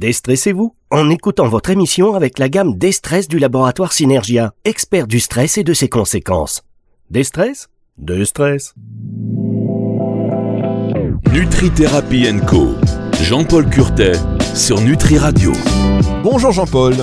Déstressez-vous 0.00 0.74
en 0.90 1.10
écoutant 1.10 1.46
votre 1.46 1.68
émission 1.68 2.14
avec 2.14 2.38
la 2.38 2.48
gamme 2.48 2.78
Destress 2.78 3.28
du 3.28 3.38
laboratoire 3.38 3.92
Synergia, 3.92 4.54
expert 4.64 5.06
du 5.06 5.20
stress 5.20 5.58
et 5.58 5.62
de 5.62 5.74
ses 5.74 5.90
conséquences. 5.90 6.62
Destress 7.10 7.68
Destress. 7.98 8.72
Nutri-Thérapie 11.30 12.28
Co. 12.48 12.68
Jean-Paul 13.20 13.68
Curtet 13.68 14.12
sur 14.54 14.80
Nutri 14.80 15.18
Radio. 15.18 15.52
Bonjour 16.22 16.50
Jean-Paul. 16.50 16.94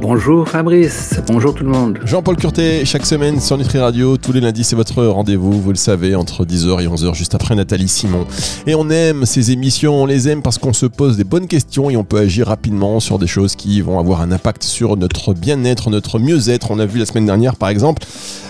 Bonjour 0.00 0.48
Fabrice, 0.48 1.20
bonjour 1.26 1.52
tout 1.54 1.64
le 1.64 1.70
monde. 1.70 1.98
Jean-Paul 2.04 2.36
Curtet, 2.36 2.84
chaque 2.84 3.04
semaine 3.04 3.40
sur 3.40 3.58
Nutri 3.58 3.78
Radio, 3.78 4.16
tous 4.16 4.32
les 4.32 4.40
lundis 4.40 4.62
c'est 4.62 4.76
votre 4.76 5.04
rendez-vous, 5.04 5.60
vous 5.60 5.70
le 5.70 5.76
savez, 5.76 6.14
entre 6.14 6.44
10h 6.44 6.80
et 6.82 6.86
11h, 6.86 7.14
juste 7.14 7.34
après 7.34 7.56
Nathalie 7.56 7.88
Simon. 7.88 8.24
Et 8.68 8.76
on 8.76 8.88
aime 8.90 9.26
ces 9.26 9.50
émissions, 9.50 10.02
on 10.02 10.06
les 10.06 10.28
aime 10.28 10.40
parce 10.40 10.56
qu'on 10.56 10.72
se 10.72 10.86
pose 10.86 11.16
des 11.16 11.24
bonnes 11.24 11.48
questions 11.48 11.90
et 11.90 11.96
on 11.96 12.04
peut 12.04 12.18
agir 12.18 12.46
rapidement 12.46 13.00
sur 13.00 13.18
des 13.18 13.26
choses 13.26 13.56
qui 13.56 13.80
vont 13.80 13.98
avoir 13.98 14.20
un 14.20 14.30
impact 14.30 14.62
sur 14.62 14.96
notre 14.96 15.34
bien-être, 15.34 15.90
notre 15.90 16.20
mieux-être. 16.20 16.70
On 16.70 16.78
a 16.78 16.86
vu 16.86 17.00
la 17.00 17.06
semaine 17.06 17.26
dernière 17.26 17.56
par 17.56 17.68
exemple 17.68 18.04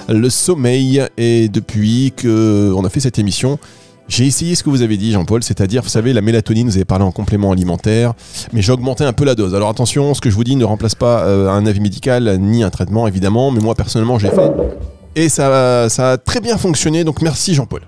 le 0.09 0.29
sommeil 0.31 1.03
et 1.17 1.49
depuis 1.49 2.13
qu'on 2.21 2.85
a 2.85 2.89
fait 2.91 3.01
cette 3.01 3.19
émission, 3.19 3.59
j'ai 4.09 4.27
essayé 4.27 4.55
ce 4.55 4.63
que 4.63 4.71
vous 4.71 4.83
avez 4.83 4.97
dit, 4.97 5.13
Jean-Paul, 5.13 5.43
c'est-à-dire, 5.43 5.83
vous 5.83 5.89
savez, 5.89 6.13
la 6.13 6.23
mélatonine, 6.23 6.67
vous 6.67 6.77
avez 6.77 6.85
parlé 6.85 7.05
en 7.05 7.13
complément 7.13 7.53
alimentaire, 7.53 8.15
mais 8.53 8.63
j'ai 8.63 8.73
augmenté 8.73 9.05
un 9.05 9.13
peu 9.13 9.25
la 9.25 9.35
dose. 9.35 9.55
Alors 9.55 9.69
attention, 9.69 10.15
ce 10.15 10.21
que 10.21 10.31
je 10.31 10.35
vous 10.35 10.45
dis 10.45 10.57
ne 10.57 10.65
remplace 10.65 10.95
pas 10.95 11.25
euh, 11.25 11.49
un 11.49 11.67
avis 11.67 11.81
médical 11.81 12.39
ni 12.41 12.63
un 12.63 12.71
traitement, 12.71 13.07
évidemment, 13.07 13.51
mais 13.51 13.61
moi, 13.61 13.75
personnellement, 13.75 14.19
j'ai 14.19 14.31
fait. 14.31 14.51
Et 15.15 15.29
ça, 15.29 15.89
ça 15.89 16.13
a 16.13 16.17
très 16.17 16.41
bien 16.41 16.57
fonctionné, 16.57 17.05
donc 17.05 17.23
merci, 17.23 17.55
Jean-Paul. 17.55 17.83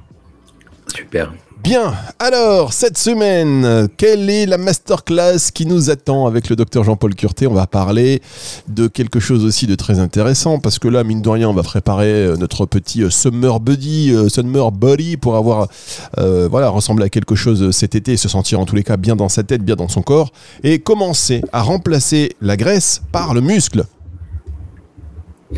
Super. 0.95 1.33
Bien, 1.62 1.95
alors 2.19 2.73
cette 2.73 2.96
semaine, 2.96 3.87
quelle 3.98 4.30
est 4.30 4.46
la 4.46 4.56
masterclass 4.56 5.50
qui 5.52 5.66
nous 5.66 5.91
attend 5.91 6.27
avec 6.27 6.48
le 6.48 6.56
docteur 6.56 6.84
Jean-Paul 6.84 7.14
Curté? 7.14 7.46
On 7.46 7.52
va 7.52 7.66
parler 7.66 8.23
de 8.66 8.86
quelque 8.88 9.20
chose 9.20 9.45
aussi 9.45 9.66
de 9.66 9.74
très 9.74 9.98
intéressant 9.98 10.58
parce 10.58 10.78
que 10.78 10.89
là, 10.89 11.05
mine 11.05 11.20
de 11.20 11.28
rien, 11.28 11.50
on 11.50 11.52
va 11.52 11.62
préparer 11.62 12.06
euh, 12.06 12.36
notre 12.36 12.64
petit 12.64 13.02
euh, 13.02 13.11
summer 13.11 13.61
buddy, 13.61 14.11
euh, 14.11 14.30
summer 14.30 14.72
body 14.72 15.19
pour 15.19 15.36
avoir, 15.36 15.69
voilà, 16.17 16.70
ressembler 16.70 17.05
à 17.05 17.08
quelque 17.11 17.34
chose 17.34 17.70
cet 17.72 17.95
été 17.95 18.12
et 18.12 18.17
se 18.17 18.28
sentir 18.28 18.58
en 18.58 18.64
tous 18.64 18.74
les 18.74 18.83
cas 18.83 18.97
bien 18.97 19.14
dans 19.14 19.28
sa 19.28 19.42
tête, 19.42 19.62
bien 19.62 19.77
dans 19.77 19.89
son 19.89 20.02
corps 20.02 20.33
et 20.62 20.78
commencer 20.78 21.42
à 21.52 21.62
remplacer 21.62 22.36
la 22.41 22.56
graisse 22.56 23.02
par 23.12 23.34
le 23.34 23.42
muscle. 23.42 23.84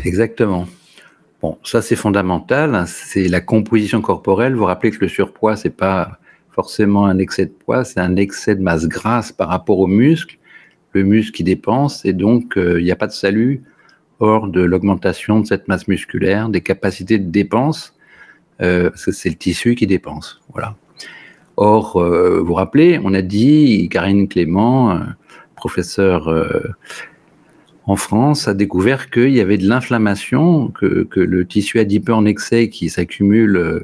Exactement. 0.03 0.67
Bon, 1.43 1.57
ça 1.61 1.81
c'est 1.81 1.97
fondamental, 1.97 2.73
hein. 2.73 2.85
c'est 2.85 3.27
la 3.27 3.41
composition 3.41 3.99
corporelle. 3.99 4.55
Vous 4.55 4.63
rappelez 4.63 4.91
que 4.91 5.01
le 5.01 5.09
surpoids, 5.09 5.57
c'est 5.57 5.75
pas 5.75 6.17
forcément 6.51 7.05
un 7.05 7.17
excès 7.17 7.47
de 7.47 7.51
poids, 7.51 7.83
c'est 7.83 7.99
un 7.99 8.15
excès 8.15 8.55
de 8.55 8.61
masse 8.61 8.87
grasse 8.87 9.33
par 9.33 9.49
rapport 9.49 9.77
au 9.79 9.87
muscle. 9.87 10.37
Le 10.93 11.03
muscle 11.03 11.33
qui 11.33 11.43
dépense 11.43 12.05
et 12.05 12.13
donc 12.13 12.57
euh, 12.57 12.79
il 12.79 12.85
n'y 12.85 12.91
a 12.91 12.95
pas 12.95 13.07
de 13.07 13.11
salut 13.11 13.61
hors 14.21 14.47
de 14.47 14.61
l'augmentation 14.61 15.41
de 15.41 15.45
cette 15.45 15.67
masse 15.67 15.89
musculaire, 15.89 16.47
des 16.47 16.61
capacités 16.61 17.19
de 17.19 17.29
dépense, 17.29 17.93
euh, 18.61 18.89
parce 18.89 19.03
que 19.03 19.11
c'est 19.11 19.27
le 19.27 19.35
tissu 19.35 19.75
qui 19.75 19.85
dépense. 19.85 20.39
Voilà. 20.53 20.77
Or, 21.57 21.97
euh, 22.01 22.39
vous 22.39 22.45
vous 22.45 22.53
rappelez, 22.53 23.01
on 23.03 23.13
a 23.13 23.21
dit, 23.21 23.89
Karine 23.91 24.29
Clément, 24.29 24.97
professeur 25.57 26.29
en 27.85 27.95
France 27.95 28.47
a 28.47 28.53
découvert 28.53 29.09
qu'il 29.09 29.31
y 29.31 29.41
avait 29.41 29.57
de 29.57 29.67
l'inflammation, 29.67 30.69
que, 30.69 31.07
le 31.15 31.45
tissu 31.45 31.79
adipeux 31.79 32.13
en 32.13 32.25
excès 32.25 32.69
qui 32.69 32.89
s'accumule, 32.89 33.57
euh, 33.57 33.79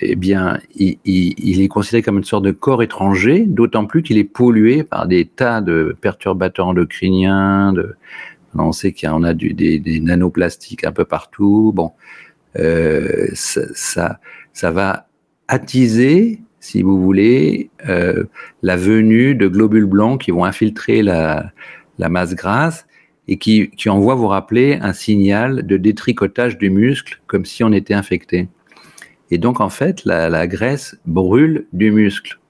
eh 0.00 0.16
bien, 0.16 0.58
il, 0.74 1.60
est 1.60 1.68
considéré 1.68 2.02
comme 2.02 2.18
une 2.18 2.24
sorte 2.24 2.44
de 2.44 2.50
corps 2.50 2.82
étranger, 2.82 3.44
d'autant 3.46 3.84
plus 3.84 4.02
qu'il 4.02 4.18
est 4.18 4.24
pollué 4.24 4.84
par 4.84 5.06
des 5.06 5.26
tas 5.26 5.60
de 5.60 5.96
perturbateurs 6.00 6.68
endocriniens. 6.68 7.72
De, 7.72 7.96
on 8.54 8.72
sait 8.72 8.92
qu'il 8.92 9.08
y 9.08 9.12
en 9.12 9.22
a 9.22 9.34
des, 9.34 10.00
nanoplastiques 10.00 10.84
un 10.84 10.92
peu 10.92 11.04
partout. 11.04 11.72
Bon, 11.74 11.92
euh, 12.58 13.26
ça, 13.34 14.18
ça, 14.52 14.70
va 14.70 15.08
attiser, 15.48 16.40
si 16.60 16.82
vous 16.82 17.02
voulez, 17.02 17.70
euh, 17.88 18.24
la 18.62 18.76
venue 18.76 19.34
de 19.34 19.46
globules 19.46 19.86
blancs 19.86 20.22
qui 20.22 20.30
vont 20.30 20.44
infiltrer 20.44 21.02
la, 21.02 21.52
la 21.98 22.08
masse 22.08 22.34
grasse 22.34 22.86
et 23.30 23.36
qui, 23.36 23.70
envoie 23.86 24.16
vous 24.16 24.26
rappeler 24.26 24.78
un 24.82 24.92
signal 24.92 25.64
de 25.64 25.76
détricotage 25.76 26.58
du 26.58 26.68
muscle 26.68 27.22
comme 27.28 27.44
si 27.44 27.62
on 27.62 27.72
était 27.72 27.94
infecté. 27.94 28.48
Et 29.30 29.38
donc, 29.38 29.60
en 29.60 29.70
fait, 29.70 30.04
la, 30.04 30.46
graisse 30.48 30.98
brûle 31.06 31.66
du 31.72 31.92
muscle. 31.92 32.40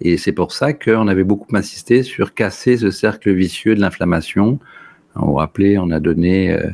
Et 0.00 0.16
c'est 0.16 0.30
pour 0.30 0.52
ça 0.52 0.72
qu'on 0.72 1.08
avait 1.08 1.24
beaucoup 1.24 1.54
insisté 1.56 2.04
sur 2.04 2.34
casser 2.34 2.76
ce 2.76 2.92
cercle 2.92 3.32
vicieux 3.32 3.74
de 3.74 3.80
l'inflammation. 3.80 4.60
Vous 5.16 5.26
vous 5.26 5.34
rappelez, 5.34 5.76
on 5.78 5.90
a 5.90 5.98
donné 5.98 6.52
euh, 6.52 6.70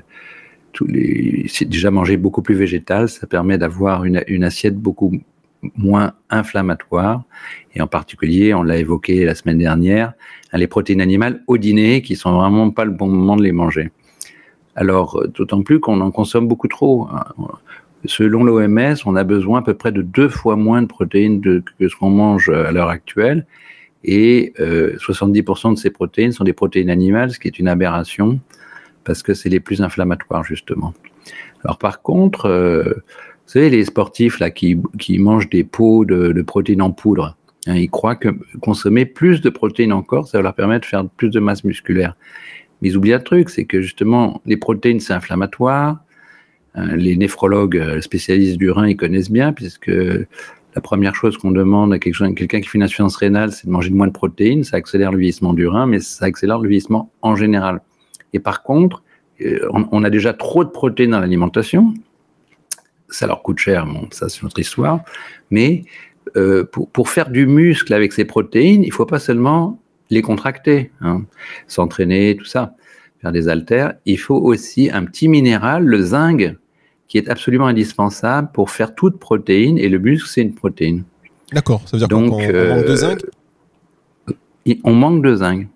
tous 0.73 0.87
les. 0.87 1.47
déjà 1.63 1.91
manger 1.91 2.19
beaucoup 2.19 2.43
plus 2.43 2.55
végétal, 2.55 3.09
ça 3.09 3.27
permet 3.27 3.57
d'avoir 3.57 4.05
une, 4.05 4.23
une, 4.27 4.45
assiette 4.45 4.77
beaucoup 4.77 5.19
moins 5.77 6.13
inflammatoire. 6.31 7.23
Et 7.75 7.81
en 7.81 7.87
particulier, 7.87 8.55
on 8.55 8.63
l'a 8.63 8.77
évoqué 8.77 9.25
la 9.25 9.35
semaine 9.35 9.59
dernière, 9.59 10.13
les 10.53 10.67
protéines 10.67 11.01
animales 11.01 11.43
au 11.47 11.59
dîner, 11.59 12.03
qui 12.03 12.17
sont 12.17 12.33
vraiment 12.33 12.71
pas 12.71 12.85
le 12.85 12.91
bon 12.91 13.09
moment 13.09 13.37
de 13.37 13.43
les 13.43 13.53
manger. 13.53 13.91
Alors, 14.77 15.19
euh, 15.19 15.27
d'autant 15.29 15.63
plus 15.63 15.81
qu'on 15.81 16.01
en 16.01 16.11
consomme 16.11 16.47
beaucoup 16.47 16.69
trop. 16.69 17.09
Hein. 17.13 17.25
Selon 18.05 18.45
l'OMS, 18.45 18.95
on 19.07 19.17
a 19.17 19.25
besoin 19.25 19.59
à 19.59 19.63
peu 19.63 19.75
près 19.75 19.91
de 19.91 20.03
deux 20.03 20.29
fois 20.29 20.55
moins 20.55 20.83
de 20.83 20.87
protéines 20.87 21.41
que 21.41 21.89
ce 21.89 21.97
qu'on 21.97 22.11
mange 22.11 22.49
à 22.49 22.71
l'heure 22.71 22.89
actuelle. 22.89 23.45
Et 24.05 24.53
70% 24.59 24.61
euh, 24.61 25.71
de 25.73 25.79
ces 25.79 25.91
protéines 25.91 26.31
sont 26.31 26.45
des 26.45 26.53
protéines 26.53 26.91
animales, 26.91 27.33
ce 27.33 27.41
qui 27.41 27.49
est 27.49 27.59
une 27.59 27.67
aberration, 27.67 28.39
parce 29.03 29.25
que 29.25 29.35
c'est 29.35 29.49
les 29.49 29.59
plus 29.59 29.83
inflammatoires, 29.83 30.45
justement. 30.45 30.95
Alors 31.65 31.79
par 31.79 32.03
contre, 32.03 32.47
euh, 32.47 33.03
vous 33.49 33.53
savez, 33.53 33.71
les 33.71 33.85
sportifs 33.85 34.39
là, 34.41 34.51
qui, 34.51 34.77
mangent 35.19 35.49
des 35.49 35.65
pots 35.65 36.05
de 36.05 36.43
protéines 36.43 36.83
en 36.83 36.93
poudre, 36.93 37.37
Hein, 37.69 37.77
ils 37.77 37.91
croient 37.91 38.17
que 38.17 38.31
consommer 38.61 39.05
plus 39.05 39.41
de 39.41 39.51
protéines 39.51 39.93
encore, 39.93 40.27
ça 40.27 40.39
va 40.39 40.43
leur 40.43 40.55
permettre 40.55 40.87
de 40.87 40.87
faire 40.87 41.07
plus 41.07 41.29
de 41.29 41.39
masse 41.39 41.65
musculaire. 41.65 42.17
Mais 42.81 42.89
ils 42.89 42.97
oublient 42.97 43.13
un 43.13 43.21
truc, 43.21 43.51
c'est 43.51 43.65
que 43.65 43.83
justement, 43.83 44.41
les 44.47 44.57
protéines, 44.57 45.01
c'est 45.01 45.13
inflammatoire. 45.13 45.99
Hein, 46.75 46.97
les 46.97 47.17
néphrologues 47.17 47.77
euh, 47.77 48.01
spécialistes 48.01 48.57
du 48.57 48.71
rein, 48.71 48.89
ils 48.89 48.97
connaissent 48.97 49.31
bien, 49.31 49.53
puisque 49.53 49.89
la 49.89 50.81
première 50.81 51.15
chose 51.15 51.37
qu'on 51.37 51.51
demande 51.51 51.93
à 51.93 51.99
quelqu'un 51.99 52.33
qui 52.33 52.69
fait 52.69 52.79
une 52.79 52.85
insuffisance 52.85 53.17
rénale, 53.17 53.53
c'est 53.53 53.67
de 53.67 53.73
manger 53.73 53.91
moins 53.91 54.07
de 54.07 54.13
protéines. 54.13 54.65
Ça 54.65 54.77
accélère 54.77 55.13
le 55.13 55.19
vieillissement 55.19 55.53
du 55.53 55.67
rein, 55.67 55.87
mais 55.87 56.01
ça 56.01 56.25
accélère 56.25 56.61
le 56.61 56.69
vieillissement 56.69 57.11
en 57.21 57.37
général. 57.37 57.81
Et 58.33 58.39
par 58.39 58.63
contre, 58.63 59.03
euh, 59.43 59.69
on, 59.73 60.05
a 60.05 60.11
déjà 60.11 60.33
trop 60.33 60.65
de 60.65 60.71
protéines 60.71 61.11
dans 61.11 61.21
l'alimentation. 61.21 61.95
Ça 63.11 63.27
leur 63.27 63.43
coûte 63.43 63.59
cher, 63.59 63.87
bon, 63.87 64.09
ça 64.11 64.29
c'est 64.29 64.43
notre 64.43 64.59
histoire. 64.59 65.01
Mais 65.51 65.85
euh, 66.37 66.65
pour, 66.65 67.09
faire 67.09 67.31
du 67.31 67.47
muscle 67.47 67.93
avec 67.95 68.13
ces 68.13 68.25
protéines, 68.25 68.83
il 68.83 68.89
ne 68.89 68.93
faut 68.93 69.07
pas 69.07 69.19
seulement 69.19 69.81
les 70.11 70.23
contracter, 70.23 70.91
hein, 71.01 71.23
s'entraîner, 71.67 72.37
tout 72.37 72.45
ça, 72.45 72.75
faire 73.21 73.33
des 73.33 73.49
haltères. 73.49 73.95
Il 74.05 74.19
faut 74.19 74.37
aussi 74.37 74.91
un 74.93 75.05
petit 75.05 75.29
minéral, 75.29 75.85
le 75.85 76.03
zinc, 76.03 76.55
qui 77.09 77.19
est 77.19 77.29
absolument 77.29 77.67
indispensable 77.67 78.51
pour 78.53 78.71
faire 78.71 78.95
toute 78.95 79.19
protéine. 79.19 79.79
Et 79.79 79.89
le 79.89 79.99
muscle, 79.99 80.29
c'est 80.29 80.43
une 80.43 80.55
protéine. 80.55 81.05
D'accord, 81.53 81.83
ça 81.87 81.97
veut 81.97 81.99
dire 81.99 82.09
qu'on 82.09 82.27
manque 82.27 82.47
de 82.47 82.55
euh, 82.55 82.97
zinc? 82.97 83.21
On 84.85 84.93
manque 84.93 85.23
de 85.23 85.35
zinc. 85.35 85.67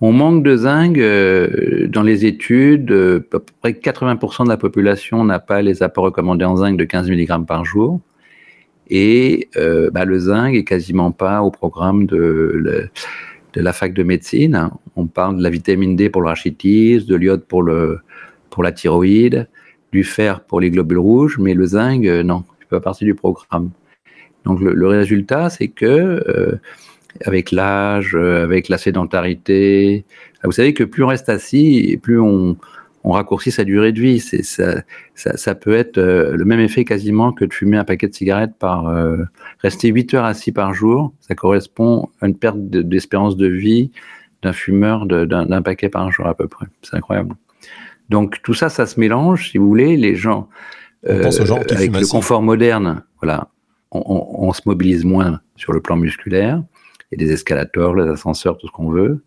On 0.00 0.12
manque 0.12 0.42
de 0.42 0.56
zinc 0.56 0.98
euh, 0.98 1.86
dans 1.88 2.02
les 2.02 2.26
études. 2.26 2.90
à 2.92 3.38
peu 3.38 3.40
près 3.60 3.72
80% 3.72 4.44
de 4.44 4.48
la 4.48 4.56
population 4.56 5.24
n'a 5.24 5.38
pas 5.38 5.62
les 5.62 5.82
apports 5.82 6.04
recommandés 6.04 6.44
en 6.44 6.56
zinc 6.56 6.76
de 6.76 6.84
15 6.84 7.10
mg 7.10 7.46
par 7.46 7.64
jour. 7.64 8.00
Et 8.88 9.48
euh, 9.56 9.90
bah, 9.90 10.04
le 10.04 10.18
zinc 10.18 10.54
est 10.54 10.64
quasiment 10.64 11.10
pas 11.10 11.42
au 11.42 11.50
programme 11.50 12.06
de, 12.06 12.88
la 13.54 13.72
fac 13.72 13.92
de 13.92 14.02
médecine. 14.02 14.70
On 14.94 15.06
parle 15.06 15.38
de 15.38 15.42
la 15.42 15.50
vitamine 15.50 15.96
D 15.96 16.08
pour 16.10 16.22
le 16.22 16.28
rachitis, 16.28 17.04
de 17.04 17.16
l'iode 17.16 17.44
pour, 17.44 17.62
la 17.64 18.72
thyroïde, 18.72 19.48
du 19.92 20.04
fer 20.04 20.40
pour 20.40 20.60
les 20.60 20.70
globules 20.70 20.98
rouges, 20.98 21.38
mais 21.38 21.54
le 21.54 21.66
zinc, 21.66 22.04
euh, 22.04 22.22
non, 22.22 22.44
il 22.60 22.64
fait 22.64 22.68
pas 22.70 22.80
partie 22.80 23.04
du 23.04 23.14
programme. 23.14 23.70
Donc 24.44 24.60
le, 24.60 24.86
résultat, 24.86 25.50
c'est 25.50 25.68
que 25.68 25.84
euh, 25.86 26.60
avec 27.24 27.52
l'âge, 27.52 28.14
avec 28.14 28.68
la 28.68 28.78
sédentarité, 28.78 30.04
vous 30.44 30.52
savez 30.52 30.74
que 30.74 30.84
plus 30.84 31.02
on 31.02 31.08
reste 31.08 31.28
assis, 31.28 31.98
plus 32.02 32.20
on, 32.20 32.56
on 33.06 33.12
raccourcit 33.12 33.52
sa 33.52 33.64
durée 33.64 33.92
de 33.92 34.00
vie. 34.00 34.20
C'est, 34.20 34.42
ça, 34.42 34.82
ça, 35.14 35.54
peut 35.54 35.74
être 35.74 35.98
euh, 35.98 36.36
le 36.36 36.44
même 36.44 36.60
effet 36.60 36.84
quasiment 36.84 37.32
que 37.32 37.44
de 37.44 37.54
fumer 37.54 37.76
un 37.76 37.84
paquet 37.84 38.08
de 38.08 38.14
cigarettes 38.14 38.54
par 38.58 38.88
euh, 38.88 39.18
rester 39.60 39.88
8 39.88 40.14
heures 40.14 40.24
assis 40.24 40.52
par 40.52 40.74
jour. 40.74 41.12
Ça 41.20 41.34
correspond 41.34 42.08
à 42.20 42.26
une 42.26 42.36
perte 42.36 42.58
d'espérance 42.58 43.36
de, 43.36 43.46
vie 43.46 43.90
d'un 44.42 44.52
fumeur 44.52 45.06
d'un, 45.06 45.62
paquet 45.62 45.88
par 45.88 46.10
jour 46.10 46.26
à 46.26 46.34
peu 46.34 46.48
près. 46.48 46.66
C'est 46.82 46.96
incroyable. 46.96 47.34
Donc 48.08 48.42
tout 48.42 48.54
ça, 48.54 48.68
ça 48.68 48.86
se 48.86 48.98
mélange, 48.98 49.50
si 49.50 49.58
vous 49.58 49.68
voulez. 49.68 49.96
Les 49.96 50.16
gens, 50.16 50.48
euh, 51.08 51.30
avec 51.70 51.92
le 51.92 52.10
confort 52.10 52.42
moderne, 52.42 53.02
voilà, 53.20 53.48
on, 53.92 54.52
se 54.52 54.62
mobilise 54.66 55.04
moins 55.04 55.40
sur 55.54 55.72
le 55.72 55.80
plan 55.80 55.96
musculaire. 55.96 56.62
Et 57.12 57.16
des 57.16 57.32
escalators, 57.32 57.94
les 57.94 58.08
ascenseurs, 58.08 58.58
tout 58.58 58.66
ce 58.66 58.72
qu'on 58.72 58.90
veut. 58.90 59.24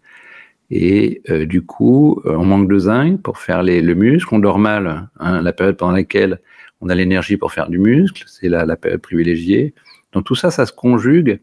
Et 0.72 1.22
euh, 1.30 1.46
du 1.46 1.66
coup, 1.66 2.22
on 2.26 2.46
manque 2.46 2.70
de 2.70 2.78
zinc 2.78 3.22
pour 3.22 3.40
faire 3.40 3.64
le 3.64 3.94
muscle. 3.94 4.34
On 4.34 4.40
dort 4.40 4.60
mal, 4.60 5.10
hein, 5.20 5.42
la 5.42 5.54
période 5.54 5.78
pendant 5.78 5.94
laquelle 5.94 6.40
on 6.82 6.90
a 6.90 6.96
l'énergie 6.96 7.38
pour 7.38 7.52
faire 7.52 7.70
du 7.70 7.80
muscle, 7.80 8.24
c'est 8.28 8.50
la, 8.50 8.66
la 8.66 8.78
période 8.78 9.02
privilégiée. 9.02 9.74
Donc 10.14 10.26
tout 10.26 10.36
ça, 10.36 10.52
ça 10.52 10.66
se 10.66 10.74
conjugue 10.74 11.42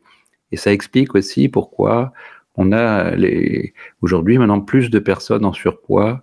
et 0.53 0.56
ça 0.56 0.73
explique 0.73 1.15
aussi 1.15 1.49
pourquoi 1.49 2.12
on 2.56 2.73
a 2.73 3.12
aujourd'hui 4.00 4.39
maintenant 4.39 4.61
plus 4.61 4.91
de 4.91 4.99
personnes 4.99 5.44
en 5.44 5.53
surpoids 5.53 6.23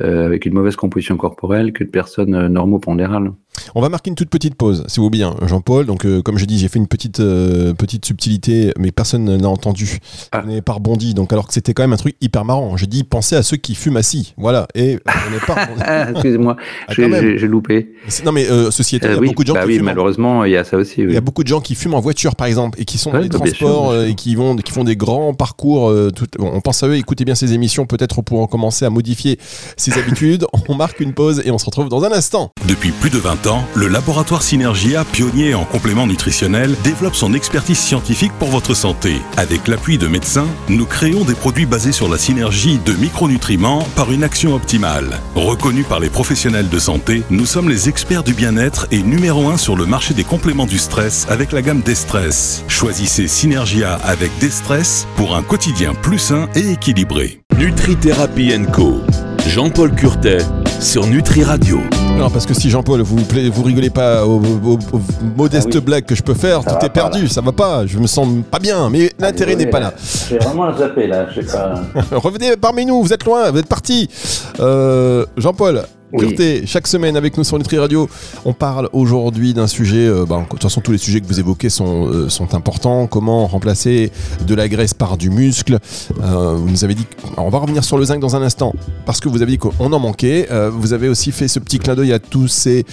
euh, 0.00 0.26
avec 0.26 0.46
une 0.46 0.54
mauvaise 0.54 0.76
composition 0.76 1.16
corporelle 1.16 1.72
que 1.72 1.82
de 1.82 1.90
personnes 1.90 2.34
euh, 2.34 2.48
normopondérales. 2.48 3.32
On 3.74 3.80
va 3.80 3.88
marquer 3.88 4.10
une 4.10 4.16
toute 4.16 4.30
petite 4.30 4.54
pause, 4.54 4.84
si 4.86 4.98
vous 4.98 5.06
voulez 5.06 5.18
bien, 5.18 5.34
Jean-Paul. 5.46 5.86
Donc, 5.86 6.04
euh, 6.04 6.22
comme 6.22 6.38
je 6.38 6.44
dis, 6.44 6.58
j'ai 6.58 6.68
fait 6.68 6.78
une 6.78 6.86
petite, 6.86 7.20
euh, 7.20 7.74
petite 7.74 8.04
subtilité, 8.04 8.72
mais 8.78 8.90
personne 8.90 9.36
n'a 9.36 9.48
entendu. 9.48 9.98
Ah. 10.32 10.42
On 10.44 10.48
n'est 10.48 10.62
pas 10.62 10.74
rebondi. 10.74 11.14
Donc, 11.14 11.32
alors 11.32 11.46
que 11.46 11.54
c'était 11.54 11.74
quand 11.74 11.82
même 11.82 11.92
un 11.92 11.98
truc 11.98 12.16
hyper 12.20 12.44
marrant. 12.44 12.76
J'ai 12.76 12.86
dit, 12.86 13.04
pensez 13.04 13.36
à 13.36 13.42
ceux 13.42 13.56
qui 13.56 13.74
fument 13.74 13.96
assis. 13.96 14.34
Voilà. 14.36 14.66
Et 14.74 14.98
on 15.06 15.30
n'est 15.30 15.40
pas 15.40 15.68
ah, 15.80 16.10
Excusez-moi, 16.10 16.56
ah, 16.86 16.92
j'ai 16.94 17.38
loupé. 17.48 17.94
Non, 18.24 18.32
mais 18.32 18.48
euh, 18.50 18.70
société, 18.70 19.06
il 19.06 19.14
y 19.14 19.16
a 19.16 19.20
beaucoup 19.20 19.42
de 19.42 19.48
gens 19.48 19.54
bah 19.54 19.62
qui 19.62 19.68
oui, 19.68 19.76
fument. 19.76 19.86
malheureusement, 19.86 20.44
il 20.44 20.52
y 20.52 20.56
a 20.56 20.64
ça 20.64 20.76
aussi. 20.76 21.02
Il 21.02 21.12
y 21.12 21.16
a 21.16 21.20
beaucoup 21.20 21.42
de 21.42 21.48
gens 21.48 21.60
qui 21.60 21.74
fument 21.74 21.94
en 21.94 22.00
voiture, 22.00 22.36
par 22.36 22.46
exemple, 22.46 22.80
et 22.80 22.84
qui 22.84 22.98
sont 22.98 23.12
dans 23.12 23.18
les 23.18 23.28
transports 23.28 23.94
et 23.96 24.14
qui, 24.14 24.34
vont, 24.34 24.56
qui 24.56 24.72
font 24.72 24.84
des 24.84 24.96
grands 24.96 25.34
parcours. 25.34 25.92
Tout... 26.14 26.26
on 26.38 26.60
pense 26.60 26.82
à 26.82 26.88
eux, 26.88 26.96
écoutez 26.96 27.24
bien 27.24 27.34
ces 27.34 27.52
émissions, 27.52 27.86
peut-être 27.86 28.22
pour 28.22 28.48
commencer 28.48 28.84
à 28.84 28.90
modifier 28.90 29.38
ses 29.76 29.98
habitudes. 29.98 30.46
On 30.68 30.74
marque 30.74 31.00
une 31.00 31.14
pause 31.14 31.42
et 31.44 31.50
on 31.50 31.58
se 31.58 31.64
retrouve 31.64 31.88
dans 31.88 32.04
un 32.04 32.12
instant. 32.12 32.50
Depuis 32.66 32.90
plus 32.90 33.10
de 33.10 33.18
20 33.18 33.46
ans, 33.46 33.47
le 33.74 33.88
laboratoire 33.88 34.42
Synergia, 34.42 35.04
pionnier 35.04 35.54
en 35.54 35.64
compléments 35.64 36.06
nutritionnels, 36.06 36.76
développe 36.82 37.14
son 37.14 37.32
expertise 37.32 37.78
scientifique 37.78 38.32
pour 38.38 38.48
votre 38.48 38.74
santé. 38.74 39.22
Avec 39.36 39.68
l'appui 39.68 39.96
de 39.96 40.06
médecins, 40.06 40.46
nous 40.68 40.84
créons 40.84 41.24
des 41.24 41.34
produits 41.34 41.66
basés 41.66 41.92
sur 41.92 42.08
la 42.08 42.18
synergie 42.18 42.78
de 42.78 42.92
micronutriments 42.92 43.86
par 43.96 44.12
une 44.12 44.24
action 44.24 44.54
optimale. 44.54 45.18
Reconnus 45.34 45.86
par 45.86 46.00
les 46.00 46.10
professionnels 46.10 46.68
de 46.68 46.78
santé, 46.78 47.22
nous 47.30 47.46
sommes 47.46 47.68
les 47.68 47.88
experts 47.88 48.22
du 48.22 48.34
bien-être 48.34 48.86
et 48.90 49.02
numéro 49.02 49.48
1 49.48 49.56
sur 49.56 49.76
le 49.76 49.86
marché 49.86 50.14
des 50.14 50.24
compléments 50.24 50.66
du 50.66 50.78
stress 50.78 51.26
avec 51.30 51.52
la 51.52 51.62
gamme 51.62 51.80
Destress. 51.80 52.64
Choisissez 52.68 53.28
Synergia 53.28 53.94
avec 53.94 54.30
Destress 54.40 55.06
pour 55.16 55.36
un 55.36 55.42
quotidien 55.42 55.94
plus 55.94 56.18
sain 56.18 56.48
et 56.54 56.72
équilibré. 56.72 57.40
Nutrithérapie 57.56 58.52
Co. 58.72 59.00
Jean-Paul 59.46 59.94
Curtet 59.94 60.38
sur 60.80 61.06
Nutri 61.06 61.42
Radio. 61.42 61.78
Non, 62.16 62.30
parce 62.30 62.46
que 62.46 62.54
si 62.54 62.70
Jean-Paul, 62.70 63.00
vous 63.02 63.16
vous 63.52 63.62
rigolez 63.62 63.90
pas 63.90 64.24
aux, 64.26 64.40
modestes 65.36 65.68
ah 65.76 65.80
blagues 65.80 66.04
que 66.04 66.14
je 66.14 66.22
peux 66.22 66.34
faire, 66.34 66.64
tout 66.64 66.84
est 66.84 66.90
perdu, 66.90 67.28
ça 67.28 67.40
va 67.40 67.52
pas, 67.52 67.86
je 67.86 67.98
me 67.98 68.06
sens 68.06 68.28
pas 68.50 68.58
bien, 68.58 68.88
mais 68.90 69.10
ah, 69.12 69.26
l'intérêt 69.26 69.56
n'est 69.56 69.66
pas 69.66 69.80
là. 69.80 69.92
J'ai 70.28 70.38
vraiment 70.38 70.76
zappé 70.76 71.06
là, 71.06 71.26
je 71.34 71.40
sais 71.40 71.52
pas. 71.56 71.74
Revenez 72.16 72.56
parmi 72.56 72.86
nous, 72.86 73.02
vous 73.02 73.12
êtes 73.12 73.24
loin, 73.24 73.50
vous 73.50 73.58
êtes 73.58 73.68
parti. 73.68 74.08
Euh, 74.60 75.26
Jean-Paul, 75.36 75.82
chaque 76.66 76.86
semaine 76.86 77.16
avec 77.16 77.36
nous 77.36 77.44
sur 77.44 77.58
Nutri 77.58 77.78
Radio. 77.78 78.08
On 78.44 78.52
parle 78.52 78.88
aujourd'hui 78.92 79.52
d'un 79.52 79.66
sujet, 79.66 80.06
euh, 80.06 80.24
bah, 80.24 80.40
de 80.42 80.48
toute 80.48 80.62
façon 80.62 80.80
tous 80.80 80.92
les 80.92 80.98
sujets 80.98 81.20
que 81.20 81.26
vous 81.26 81.38
évoquez 81.38 81.68
sont, 81.68 82.06
euh, 82.06 82.28
sont 82.28 82.54
importants. 82.54 83.06
Comment 83.06 83.46
remplacer 83.46 84.10
de 84.46 84.54
la 84.54 84.68
graisse 84.68 84.94
par 84.94 85.18
du 85.18 85.30
muscle? 85.30 85.78
Euh, 86.22 86.54
Vous 86.54 86.68
nous 86.68 86.84
avez 86.84 86.94
dit, 86.94 87.06
on 87.36 87.50
va 87.50 87.58
revenir 87.58 87.84
sur 87.84 87.98
le 87.98 88.04
zinc 88.04 88.20
dans 88.20 88.36
un 88.36 88.42
instant, 88.42 88.74
parce 89.04 89.20
que 89.20 89.28
vous 89.28 89.42
avez 89.42 89.52
dit 89.52 89.58
qu'on 89.58 89.92
en 89.92 89.98
manquait. 89.98 90.48
vous 90.72 90.92
avez 90.92 91.08
aussi 91.08 91.32
fait 91.32 91.48
ce 91.48 91.58
petit 91.58 91.78
clin 91.78 91.94
d'œil 91.94 92.12
à 92.12 92.18
tous 92.18 92.48
ces 92.48 92.84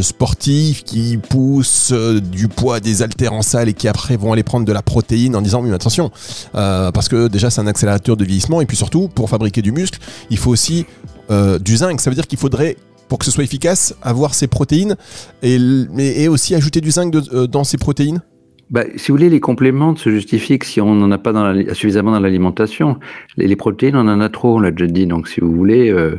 sportifs 0.00 0.84
qui 0.84 1.18
poussent 1.18 1.92
du 1.92 2.48
poids 2.48 2.80
des 2.80 3.02
haltères 3.02 3.32
en 3.32 3.42
salle 3.42 3.68
et 3.68 3.74
qui 3.74 3.88
après 3.88 4.16
vont 4.16 4.32
aller 4.32 4.42
prendre 4.42 4.64
de 4.64 4.72
la 4.72 4.82
protéine 4.82 5.36
en 5.36 5.42
disant, 5.42 5.60
oui 5.62 5.68
mais 5.68 5.74
attention, 5.74 6.10
parce 6.52 7.08
que 7.08 7.28
déjà 7.28 7.50
c'est 7.50 7.60
un 7.60 7.66
accélérateur 7.66 8.16
de 8.16 8.24
vieillissement 8.24 8.60
et 8.60 8.66
puis 8.66 8.76
surtout 8.76 9.08
pour 9.08 9.28
fabriquer 9.28 9.62
du 9.62 9.72
muscle, 9.72 9.98
il 10.30 10.38
faut 10.38 10.50
aussi 10.50 10.86
euh, 11.30 11.58
du 11.58 11.76
zinc. 11.76 12.00
Ça 12.00 12.10
veut 12.10 12.14
dire 12.14 12.26
qu'il 12.26 12.38
faudrait, 12.38 12.76
pour 13.08 13.18
que 13.18 13.24
ce 13.24 13.30
soit 13.30 13.44
efficace, 13.44 13.96
avoir 14.02 14.34
ces 14.34 14.46
protéines 14.46 14.96
et, 15.42 16.28
aussi 16.28 16.54
ajouter 16.54 16.80
du 16.80 16.90
zinc 16.90 17.14
euh, 17.14 17.46
dans 17.46 17.64
ces 17.64 17.78
protéines 17.78 18.20
bah, 18.68 18.82
si 18.96 19.12
vous 19.12 19.16
voulez, 19.16 19.30
les 19.30 19.38
compléments 19.38 19.94
se 19.94 20.10
justifient 20.10 20.58
si 20.60 20.80
on 20.80 20.96
n'en 20.96 21.12
a 21.12 21.18
pas 21.18 21.32
suffisamment 21.72 22.10
dans 22.10 22.18
l'alimentation. 22.18 22.98
Les, 23.36 23.54
protéines, 23.54 23.94
on 23.94 24.08
en 24.08 24.20
a 24.20 24.28
trop, 24.28 24.56
on 24.56 24.58
l'a 24.58 24.72
déjà 24.72 24.88
dit. 24.88 25.06
Donc, 25.06 25.28
si 25.28 25.38
vous 25.38 25.52
voulez, 25.52 25.88
euh, 25.88 26.16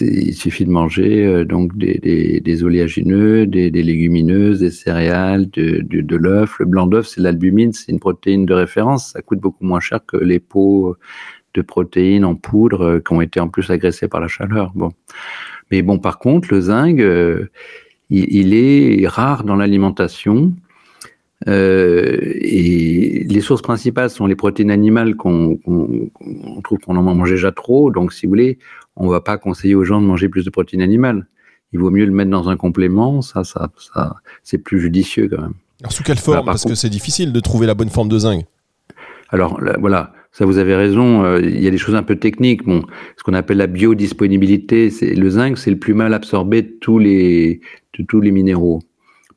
il 0.00 0.34
suffit 0.34 0.64
de 0.64 0.72
manger 0.72 1.44
donc 1.44 1.78
des, 1.78 2.40
des, 2.44 2.64
oléagineux, 2.64 3.46
des, 3.46 3.70
légumineuses, 3.70 4.58
des 4.58 4.72
céréales, 4.72 5.48
de, 5.50 5.82
de, 5.88 6.00
de 6.00 6.16
l'œuf. 6.16 6.56
Le 6.58 6.66
blanc 6.66 6.88
d'œuf, 6.88 7.06
c'est 7.06 7.20
l'albumine, 7.20 7.72
c'est 7.72 7.92
une 7.92 8.00
protéine 8.00 8.44
de 8.44 8.54
référence. 8.54 9.12
Ça 9.12 9.22
coûte 9.22 9.38
beaucoup 9.38 9.64
moins 9.64 9.78
cher 9.78 10.00
que 10.04 10.16
les 10.16 10.40
peaux 10.40 10.96
de 11.54 11.62
protéines 11.62 12.24
en 12.24 12.34
poudre 12.34 12.82
euh, 12.82 13.00
qui 13.00 13.12
ont 13.12 13.20
été 13.20 13.40
en 13.40 13.48
plus 13.48 13.70
agressées 13.70 14.08
par 14.08 14.20
la 14.20 14.28
chaleur. 14.28 14.72
Bon. 14.74 14.92
Mais 15.70 15.82
bon, 15.82 15.98
par 15.98 16.18
contre, 16.18 16.48
le 16.52 16.60
zinc, 16.60 17.00
euh, 17.00 17.46
il, 18.10 18.54
est 18.54 19.06
rare 19.06 19.44
dans 19.44 19.56
l'alimentation. 19.56 20.52
Euh, 21.48 22.18
et 22.22 23.24
les 23.28 23.40
sources 23.40 23.62
principales 23.62 24.10
sont 24.10 24.26
les 24.26 24.36
protéines 24.36 24.70
animales 24.70 25.16
qu'on 25.16 25.58
trouve 26.62 26.78
qu'on 26.78 26.96
en 26.96 27.02
mange 27.02 27.30
déjà 27.30 27.52
trop. 27.52 27.90
Donc, 27.90 28.12
si 28.12 28.26
vous 28.26 28.30
voulez, 28.30 28.58
on 28.96 29.06
ne 29.06 29.10
va 29.10 29.20
pas 29.20 29.38
conseiller 29.38 29.74
aux 29.74 29.84
gens 29.84 30.00
de 30.00 30.06
manger 30.06 30.28
plus 30.28 30.44
de 30.44 30.50
protéines 30.50 30.82
animales. 30.82 31.26
Il 31.72 31.80
vaut 31.80 31.90
mieux 31.90 32.04
le 32.04 32.12
mettre 32.12 32.30
dans 32.30 32.50
un 32.50 32.56
complément. 32.56 33.22
Ça, 33.22 33.44
ça, 33.44 33.70
ça 33.78 34.16
c'est 34.42 34.58
plus 34.58 34.78
judicieux 34.78 35.28
quand 35.28 35.40
même. 35.40 35.54
Alors, 35.80 35.92
sous 35.92 36.02
quelle 36.02 36.18
forme? 36.18 36.44
Parce 36.44 36.64
que 36.64 36.74
c'est 36.74 36.90
difficile 36.90 37.32
de 37.32 37.40
trouver 37.40 37.66
la 37.66 37.74
bonne 37.74 37.88
forme 37.88 38.08
de 38.08 38.18
zinc. 38.18 38.44
Alors, 39.30 39.58
voilà, 39.80 40.12
ça, 40.32 40.46
vous 40.46 40.56
avez 40.56 40.74
raison. 40.74 41.24
Euh, 41.24 41.40
il 41.42 41.62
y 41.62 41.68
a 41.68 41.70
des 41.70 41.78
choses 41.78 41.94
un 41.94 42.02
peu 42.02 42.16
techniques. 42.16 42.64
Bon, 42.64 42.82
ce 43.18 43.22
qu'on 43.22 43.34
appelle 43.34 43.58
la 43.58 43.66
biodisponibilité, 43.66 44.88
c'est 44.88 45.14
le 45.14 45.28
zinc, 45.28 45.58
c'est 45.58 45.70
le 45.70 45.78
plus 45.78 45.92
mal 45.92 46.14
absorbé 46.14 46.62
de 46.62 46.72
tous 46.80 46.98
les 46.98 47.60
de 47.98 48.02
tous 48.02 48.22
les 48.22 48.30
minéraux, 48.30 48.80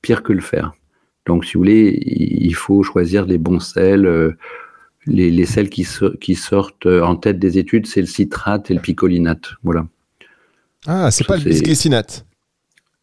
pire 0.02 0.24
que 0.24 0.32
le 0.32 0.40
fer. 0.40 0.72
Donc, 1.26 1.44
si 1.44 1.56
vous 1.56 1.60
voulez, 1.62 2.00
il 2.06 2.56
faut 2.56 2.82
choisir 2.82 3.26
les 3.26 3.38
bons 3.38 3.60
sels. 3.60 4.06
Euh, 4.06 4.38
les, 5.08 5.30
les, 5.30 5.46
sels 5.46 5.70
qui, 5.70 5.86
qui 6.20 6.34
sortent 6.34 6.88
en 6.88 7.16
tête 7.16 7.38
des 7.38 7.60
études, 7.60 7.86
c'est 7.86 8.02
le 8.02 8.08
citrate 8.08 8.72
et 8.72 8.74
le 8.74 8.80
picolinate. 8.80 9.52
Voilà. 9.64 9.86
Ah, 10.88 11.12
c'est 11.12 11.28
pas 11.28 11.38
le 11.38 11.44
bisglycinate. 11.44 12.26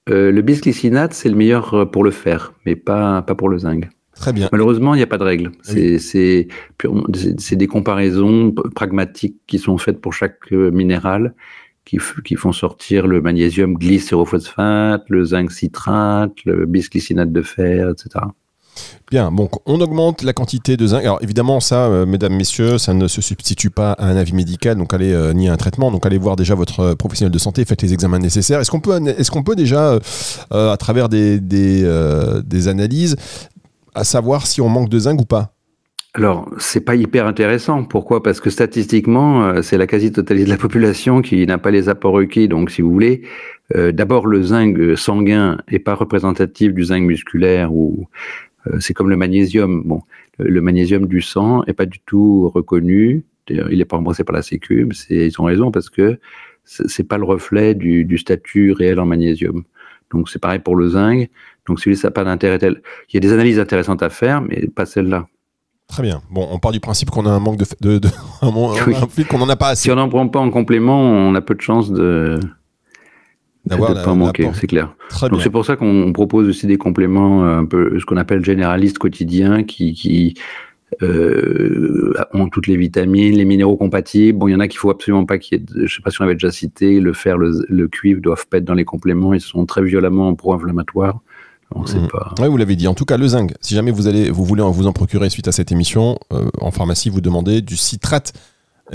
Euh, 0.08 0.32
le 0.32 0.42
bisglycinate, 0.42 1.14
c'est 1.14 1.28
le 1.28 1.36
meilleur 1.36 1.88
pour 1.92 2.02
le 2.02 2.10
fer, 2.10 2.54
mais 2.66 2.74
pas, 2.74 3.22
pas 3.22 3.36
pour 3.36 3.48
le 3.48 3.58
zinc. 3.58 3.88
Très 4.14 4.32
bien. 4.32 4.48
Malheureusement, 4.52 4.94
il 4.94 4.98
n'y 4.98 5.02
a 5.02 5.06
pas 5.06 5.18
de 5.18 5.24
règle. 5.24 5.52
C'est 5.62 6.46
des 7.56 7.66
comparaisons 7.66 8.54
pragmatiques 8.74 9.36
qui 9.46 9.58
sont 9.58 9.78
faites 9.78 10.00
pour 10.00 10.12
chaque 10.12 10.52
euh, 10.52 10.70
minéral 10.70 11.34
qui, 11.84 11.98
qui 12.24 12.36
font 12.36 12.52
sortir 12.52 13.06
le 13.06 13.20
magnésium 13.20 13.74
glycérophosphate, 13.74 15.02
le 15.08 15.24
zinc 15.24 15.50
citrate, 15.50 16.32
le 16.44 16.66
bisglycinate 16.66 17.32
de 17.32 17.42
fer, 17.42 17.90
etc. 17.90 18.26
Bien, 19.10 19.31
donc 19.31 19.50
on 19.69 19.81
augmente 19.81 20.22
la 20.22 20.32
quantité 20.32 20.78
de 20.78 20.86
zinc. 20.86 21.02
Alors 21.02 21.19
évidemment, 21.20 21.60
ça, 21.60 21.86
euh, 21.86 22.06
mesdames, 22.06 22.34
messieurs, 22.34 22.78
ça 22.78 22.94
ne 22.94 23.08
se 23.08 23.20
substitue 23.20 23.69
pas 23.69 23.92
à 23.92 24.06
un 24.06 24.16
avis 24.16 24.32
médical, 24.32 24.78
donc 24.78 24.94
allez 24.94 25.12
euh, 25.12 25.34
ni 25.34 25.48
à 25.48 25.52
un 25.52 25.56
traitement. 25.56 25.90
Donc 25.90 26.06
allez 26.06 26.16
voir 26.16 26.36
déjà 26.36 26.54
votre 26.54 26.94
professionnel 26.94 27.32
de 27.32 27.38
santé, 27.38 27.64
faites 27.64 27.82
les 27.82 27.92
examens 27.92 28.19
nécessaires. 28.19 28.60
Est-ce 28.60 28.70
qu'on 28.70 28.81
peut, 28.81 28.98
est-ce 29.06 29.31
qu'on 29.31 29.42
peut 29.42 29.56
déjà, 29.56 29.98
à 30.50 30.76
travers 30.78 31.08
des, 31.10 31.40
des, 31.40 31.86
des 32.44 32.69
analyses, 32.69 33.16
à 33.94 34.05
savoir 34.05 34.46
si 34.46 34.61
on 34.61 34.69
manque 34.69 34.89
de 34.89 34.99
zinc 34.99 35.20
ou 35.20 35.25
pas 35.25 35.55
alors, 36.15 36.51
c'est 36.58 36.84
pas 36.84 36.94
hyper 36.94 37.27
intéressant. 37.27 37.84
Pourquoi? 37.84 38.22
Parce 38.22 38.39
que 38.39 38.51
statistiquement, 38.51 39.46
euh, 39.46 39.63
c'est 39.63 39.79
la 39.79 39.87
quasi-totalité 39.87 40.44
de 40.44 40.51
la 40.51 40.58
population 40.58 41.22
qui 41.22 41.46
n'a 41.46 41.56
pas 41.56 41.70
les 41.70 41.89
apports 41.89 42.13
requis. 42.13 42.49
Donc, 42.49 42.70
si 42.70 42.82
vous 42.82 42.93
voulez, 42.93 43.22
euh, 43.77 43.93
d'abord, 43.93 44.27
le 44.27 44.43
zinc 44.43 44.77
sanguin 44.94 45.56
est 45.69 45.79
pas 45.79 45.94
représentatif 45.94 46.75
du 46.75 46.84
zinc 46.84 47.03
musculaire 47.03 47.72
ou 47.75 48.08
euh, 48.67 48.79
c'est 48.79 48.93
comme 48.93 49.08
le 49.08 49.17
magnésium. 49.17 49.84
Bon, 49.87 50.03
le, 50.39 50.61
magnésium 50.61 51.06
du 51.06 51.22
sang 51.22 51.65
est 51.65 51.72
pas 51.72 51.87
du 51.87 51.99
tout 52.01 52.51
reconnu. 52.55 53.25
Il 53.49 53.79
n'est 53.79 53.87
pas 53.87 53.96
remboursé 53.96 54.22
par 54.22 54.37
la 54.37 54.43
Sécu. 54.43 54.87
Ils 55.08 55.41
ont 55.41 55.44
raison 55.44 55.70
parce 55.70 55.89
que 55.89 56.19
c'est 56.65 57.08
pas 57.08 57.17
le 57.17 57.25
reflet 57.25 57.75
du 57.75 58.19
statut 58.19 58.72
réel 58.72 59.01
en 59.01 59.06
magnésium. 59.06 59.65
Donc, 60.13 60.29
c'est 60.29 60.39
pareil 60.39 60.58
pour 60.58 60.77
le 60.77 60.91
zinc. 60.91 61.29
Donc, 61.69 61.81
celui 61.81 61.96
ça 61.96 62.08
n'a 62.08 62.12
pas 62.12 62.24
d'intérêt 62.24 62.58
tel. 62.58 62.82
Il 63.08 63.14
y 63.14 63.16
a 63.19 63.20
des 63.20 63.32
analyses 63.32 63.58
intéressantes 63.58 64.02
à 64.02 64.10
faire, 64.10 64.40
mais 64.42 64.66
pas 64.69 64.86
celle-là. 64.86 65.26
Très 65.88 66.02
bien. 66.02 66.22
Bon, 66.31 66.48
on 66.50 66.58
part 66.58 66.72
du 66.72 66.81
principe 66.81 67.10
qu'on 67.10 67.26
a 67.26 67.31
un 67.31 67.38
manque 67.38 67.58
de, 67.58 67.98
de, 67.98 68.08
qu'on 69.28 69.38
n'en 69.38 69.48
a 69.48 69.56
pas 69.56 69.69
assez. 69.69 69.82
Si 69.82 69.90
on 69.90 69.96
n'en 69.96 70.08
prend 70.08 70.26
pas 70.28 70.40
en 70.40 70.50
complément, 70.50 70.98
on 71.00 71.34
a 71.34 71.40
peu 71.42 71.54
de 71.54 71.60
chances 71.60 71.90
de 71.92 72.40
d'avoir 73.66 74.02
pas 74.02 74.14
manquer, 74.14 74.50
c'est 74.54 74.66
clair. 74.66 74.94
Donc 75.31 75.42
c'est 75.42 75.50
pour 75.50 75.64
ça 75.64 75.76
qu'on 75.76 76.12
propose 76.12 76.48
aussi 76.48 76.66
des 76.66 76.78
compléments 76.78 77.44
euh, 77.44 77.58
un 77.58 77.64
peu 77.64 77.98
ce 78.00 78.04
qu'on 78.04 78.16
appelle 78.16 78.44
généralistes 78.44 78.98
quotidiens 78.98 79.62
qui, 79.62 79.92
qui 79.92 80.34
euh, 81.02 82.12
ont 82.32 82.48
toutes 82.48 82.66
les 82.66 82.76
vitamines, 82.76 83.36
les 83.36 83.44
minéraux 83.44 83.76
compatibles. 83.76 84.38
Bon, 84.38 84.48
il 84.48 84.52
y 84.52 84.54
en 84.54 84.60
a 84.60 84.66
qu'il 84.66 84.78
faut 84.78 84.90
absolument 84.90 85.26
pas 85.26 85.38
qu'il 85.38 85.58
y 85.58 85.60
ait, 85.60 85.64
de, 85.64 85.86
je 85.86 85.94
sais 85.94 86.02
pas 86.02 86.10
si 86.10 86.20
on 86.20 86.24
avait 86.24 86.34
déjà 86.34 86.50
cité, 86.50 86.98
le 86.98 87.12
fer, 87.12 87.38
le, 87.38 87.64
le 87.69 87.86
cuivre 87.86 88.20
doivent 88.20 88.48
pas 88.48 88.56
être 88.56 88.64
dans 88.64 88.74
les 88.74 88.84
compléments, 88.84 89.32
ils 89.32 89.40
sont 89.40 89.64
très 89.64 89.82
violemment 89.82 90.34
pro-inflammatoires 90.34 91.20
On 91.74 91.86
sait 91.86 91.98
Mhm. 91.98 92.08
pas. 92.08 92.34
Oui, 92.41 92.48
vous 92.48 92.56
l'avez 92.56 92.76
dit. 92.76 92.86
En 92.88 92.94
tout 92.94 93.05
cas, 93.05 93.17
le 93.17 93.26
zinc, 93.26 93.52
si 93.60 93.74
jamais 93.74 93.91
vous, 93.91 94.06
allez, 94.08 94.31
vous 94.31 94.44
voulez 94.44 94.62
en 94.62 94.70
vous 94.70 94.86
en 94.86 94.93
procurer 94.93 95.31
suite 95.31 95.48
à 95.48 95.52
cette 95.52 95.72
émission, 95.72 96.19
euh, 96.32 96.48
en 96.60 96.70
pharmacie, 96.70 97.08
vous 97.08 97.20
demandez 97.20 97.60
du 97.62 97.76
citrate 97.76 98.32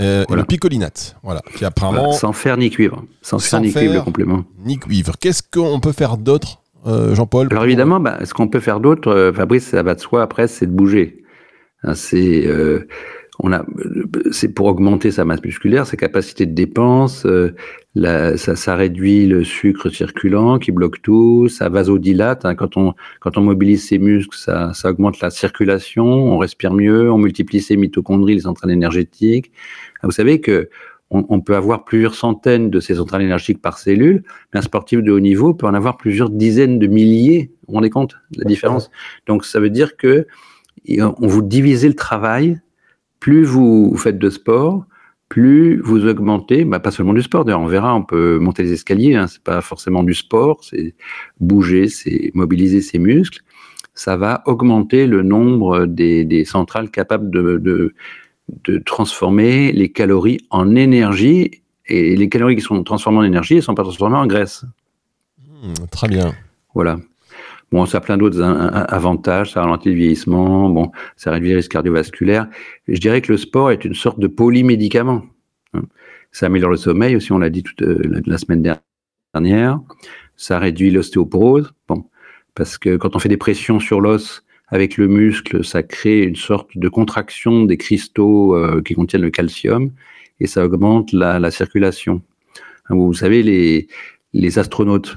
euh, 0.00 0.24
et 0.30 0.34
le 0.34 0.44
picolinate. 0.44 1.16
Voilà, 1.22 1.40
qui 1.56 1.64
apparemment 1.64 2.02
Voilà, 2.04 2.16
sans 2.18 2.32
fer 2.32 2.56
ni 2.56 2.70
cuivre. 2.70 3.04
Sans, 3.22 3.38
Sans 3.38 3.50
fer 3.50 3.60
ni 3.60 3.72
cuivre, 3.72 3.94
le 3.94 4.00
complément. 4.02 4.44
ni 4.64 4.78
cuivre. 4.78 5.14
Qu'est-ce 5.20 5.42
qu'on 5.42 5.80
peut 5.80 5.92
faire 5.92 6.16
d'autre, 6.18 6.60
euh, 6.86 7.14
Jean-Paul 7.14 7.48
Alors 7.50 7.64
évidemment, 7.64 7.98
bah, 7.98 8.18
ce 8.24 8.32
qu'on 8.34 8.48
peut 8.48 8.60
faire 8.60 8.80
d'autre, 8.80 9.32
Fabrice, 9.34 9.66
ça 9.66 9.82
va 9.82 9.94
de 9.94 10.00
soi 10.00 10.22
après, 10.22 10.46
c'est 10.46 10.66
de 10.66 10.72
bouger. 10.72 11.24
Hein, 11.82 11.94
c'est 11.94 12.44
on 13.40 13.52
a, 13.52 13.64
c'est 14.32 14.52
pour 14.52 14.66
augmenter 14.66 15.10
sa 15.12 15.24
masse 15.24 15.42
musculaire, 15.44 15.86
sa 15.86 15.96
capacité 15.96 16.44
de 16.44 16.54
dépense. 16.54 17.24
euh, 17.24 17.50
ça, 17.94 18.56
ça 18.56 18.74
réduit 18.76 19.26
le 19.26 19.44
sucre 19.44 19.90
circulant 19.90 20.58
qui 20.58 20.72
bloque 20.72 21.02
tout, 21.02 21.48
ça 21.48 21.68
vasodilate. 21.68 22.44
hein, 22.44 22.54
quand 22.54 22.76
on 22.76 22.94
quand 23.20 23.36
on 23.38 23.42
mobilise 23.42 23.86
ses 23.88 23.98
muscles, 23.98 24.36
ça, 24.36 24.72
ça 24.74 24.90
augmente 24.90 25.20
la 25.20 25.30
circulation, 25.30 26.04
on 26.04 26.38
respire 26.38 26.72
mieux, 26.72 27.10
on 27.10 27.18
multiplie 27.18 27.60
ses 27.60 27.76
mitochondries, 27.76 28.34
les 28.34 28.40
centrales 28.40 28.70
énergétiques. 28.72 29.52
Ah, 30.02 30.06
Vous 30.06 30.12
savez 30.12 30.40
que 30.40 30.68
on, 31.10 31.24
on 31.28 31.40
peut 31.40 31.56
avoir 31.56 31.84
plusieurs 31.84 32.14
centaines 32.14 32.70
de 32.70 32.80
ces 32.80 32.96
centrales 32.96 33.22
énergétiques 33.22 33.62
par 33.62 33.78
cellule, 33.78 34.24
mais 34.52 34.58
un 34.58 34.62
sportif 34.62 35.00
de 35.00 35.10
haut 35.10 35.20
niveau 35.20 35.54
peut 35.54 35.66
en 35.66 35.74
avoir 35.74 35.96
plusieurs 35.96 36.28
dizaines 36.30 36.78
de 36.78 36.86
milliers. 36.86 37.50
Vous 37.62 37.68
vous 37.68 37.74
rendez 37.74 37.90
compte 37.90 38.16
de 38.32 38.40
la 38.40 38.44
différence? 38.44 38.90
Donc 39.26 39.44
ça 39.44 39.58
veut 39.60 39.70
dire 39.70 39.96
que 39.96 40.26
on 40.88 41.26
vous 41.26 41.42
divisez 41.42 41.88
le 41.88 41.94
travail. 41.94 42.60
Plus 43.20 43.44
vous 43.44 43.96
faites 43.96 44.18
de 44.18 44.30
sport, 44.30 44.84
plus 45.28 45.80
vous 45.82 46.06
augmentez, 46.06 46.64
bah, 46.64 46.80
pas 46.80 46.90
seulement 46.90 47.14
du 47.14 47.22
sport. 47.22 47.44
D'ailleurs, 47.44 47.60
on 47.60 47.66
verra, 47.66 47.94
on 47.94 48.02
peut 48.04 48.38
monter 48.38 48.62
les 48.62 48.72
escaliers. 48.72 49.14
Hein, 49.14 49.26
c'est 49.26 49.42
pas 49.42 49.60
forcément 49.60 50.02
du 50.02 50.14
sport, 50.14 50.62
c'est 50.62 50.94
bouger, 51.40 51.88
c'est 51.88 52.30
mobiliser 52.34 52.80
ses 52.80 52.98
muscles. 52.98 53.42
Ça 53.94 54.16
va 54.16 54.42
augmenter 54.46 55.06
le 55.06 55.22
nombre 55.22 55.86
des, 55.86 56.24
des 56.24 56.44
centrales 56.44 56.90
capables 56.90 57.30
de, 57.30 57.58
de, 57.58 57.94
de 58.64 58.78
transformer 58.78 59.72
les 59.72 59.90
calories 59.90 60.38
en 60.50 60.76
énergie. 60.76 61.62
Et 61.86 62.14
les 62.16 62.28
calories 62.28 62.54
qui 62.54 62.62
sont 62.62 62.82
transformées 62.84 63.18
en 63.18 63.24
énergie, 63.24 63.54
elles 63.54 63.58
ne 63.58 63.64
sont 63.64 63.74
pas 63.74 63.82
transformées 63.82 64.16
en 64.16 64.26
graisse. 64.26 64.64
Hmm, 65.62 65.86
Très 65.90 66.06
bien. 66.08 66.32
Voilà. 66.74 66.98
Bon, 67.70 67.84
ça 67.84 67.98
a 67.98 68.00
plein 68.00 68.16
d'autres 68.16 68.40
avantages, 68.42 69.52
ça 69.52 69.60
ralentit 69.60 69.90
le 69.90 69.96
vieillissement, 69.96 70.70
bon, 70.70 70.90
ça 71.16 71.30
réduit 71.30 71.50
les 71.50 71.56
risques 71.56 71.72
cardiovasculaires. 71.72 72.48
Je 72.86 72.98
dirais 72.98 73.20
que 73.20 73.30
le 73.30 73.36
sport 73.36 73.70
est 73.70 73.84
une 73.84 73.94
sorte 73.94 74.18
de 74.18 74.26
polymédicament. 74.26 75.24
hein. 75.74 75.82
Ça 76.32 76.46
améliore 76.46 76.70
le 76.70 76.76
sommeil 76.76 77.14
aussi, 77.16 77.30
on 77.32 77.38
l'a 77.38 77.50
dit 77.50 77.62
toute 77.62 77.82
euh, 77.82 78.22
la, 78.26 78.38
semaine 78.38 78.62
dernière. 79.34 79.80
Ça 80.36 80.58
réduit 80.58 80.90
l'ostéoporose, 80.90 81.72
bon, 81.88 82.04
parce 82.54 82.78
que 82.78 82.96
quand 82.96 83.16
on 83.16 83.18
fait 83.18 83.28
des 83.28 83.36
pressions 83.36 83.80
sur 83.80 84.00
l'os 84.00 84.44
avec 84.68 84.96
le 84.96 85.06
muscle, 85.08 85.62
ça 85.64 85.82
crée 85.82 86.22
une 86.22 86.36
sorte 86.36 86.76
de 86.76 86.88
contraction 86.88 87.64
des 87.64 87.76
cristaux 87.76 88.56
euh, 88.56 88.82
qui 88.82 88.94
contiennent 88.94 89.22
le 89.22 89.30
calcium 89.30 89.90
et 90.40 90.46
ça 90.46 90.64
augmente 90.64 91.12
la, 91.12 91.38
la 91.38 91.50
circulation. 91.50 92.22
Hein, 92.88 92.94
Vous 92.96 93.14
savez, 93.14 93.88
les 94.32 94.58
astronautes, 94.58 95.16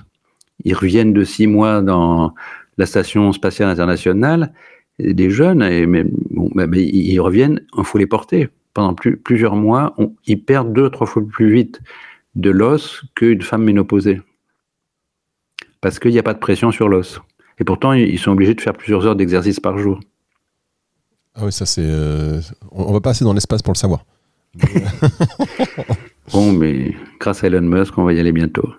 ils 0.65 0.73
reviennent 0.75 1.13
de 1.13 1.23
six 1.23 1.47
mois 1.47 1.81
dans 1.81 2.33
la 2.77 2.85
station 2.85 3.31
spatiale 3.33 3.69
internationale, 3.69 4.53
et 4.99 5.13
des 5.13 5.29
jeunes, 5.29 5.61
et 5.63 5.85
bon, 5.85 6.49
bah, 6.53 6.67
bah, 6.67 6.77
ils 6.77 7.19
reviennent, 7.19 7.61
il 7.77 7.83
faut 7.83 7.97
les 7.97 8.07
porter. 8.07 8.49
Pendant 8.73 8.93
plus- 8.93 9.17
plusieurs 9.17 9.55
mois, 9.55 9.93
on- 9.97 10.13
ils 10.25 10.41
perdent 10.43 10.73
deux, 10.73 10.89
trois 10.89 11.07
fois 11.07 11.23
plus 11.27 11.51
vite 11.51 11.81
de 12.35 12.49
l'os 12.49 13.03
qu'une 13.15 13.41
femme 13.41 13.63
ménopausée. 13.63 14.21
Parce 15.81 15.99
qu'il 15.99 16.11
n'y 16.11 16.19
a 16.19 16.23
pas 16.23 16.33
de 16.33 16.39
pression 16.39 16.71
sur 16.71 16.87
l'os. 16.87 17.19
Et 17.59 17.63
pourtant, 17.63 17.91
ils 17.93 18.17
sont 18.19 18.31
obligés 18.31 18.53
de 18.55 18.61
faire 18.61 18.73
plusieurs 18.73 19.05
heures 19.05 19.15
d'exercice 19.15 19.59
par 19.59 19.77
jour. 19.77 19.99
Ah 21.35 21.41
oui, 21.45 21.51
ça 21.51 21.65
c'est. 21.65 21.81
euh, 21.83 22.39
On 22.71 22.93
va 22.93 23.01
passer 23.01 23.23
dans 23.25 23.33
l'espace 23.33 23.61
pour 23.61 23.73
le 23.73 23.77
savoir. 23.77 24.05
Bon, 26.33 26.53
mais 26.53 26.95
grâce 27.19 27.43
à 27.43 27.47
Elon 27.47 27.61
Musk, 27.61 27.97
on 27.97 28.03
va 28.03 28.13
y 28.13 28.19
aller 28.19 28.31
bientôt. 28.31 28.69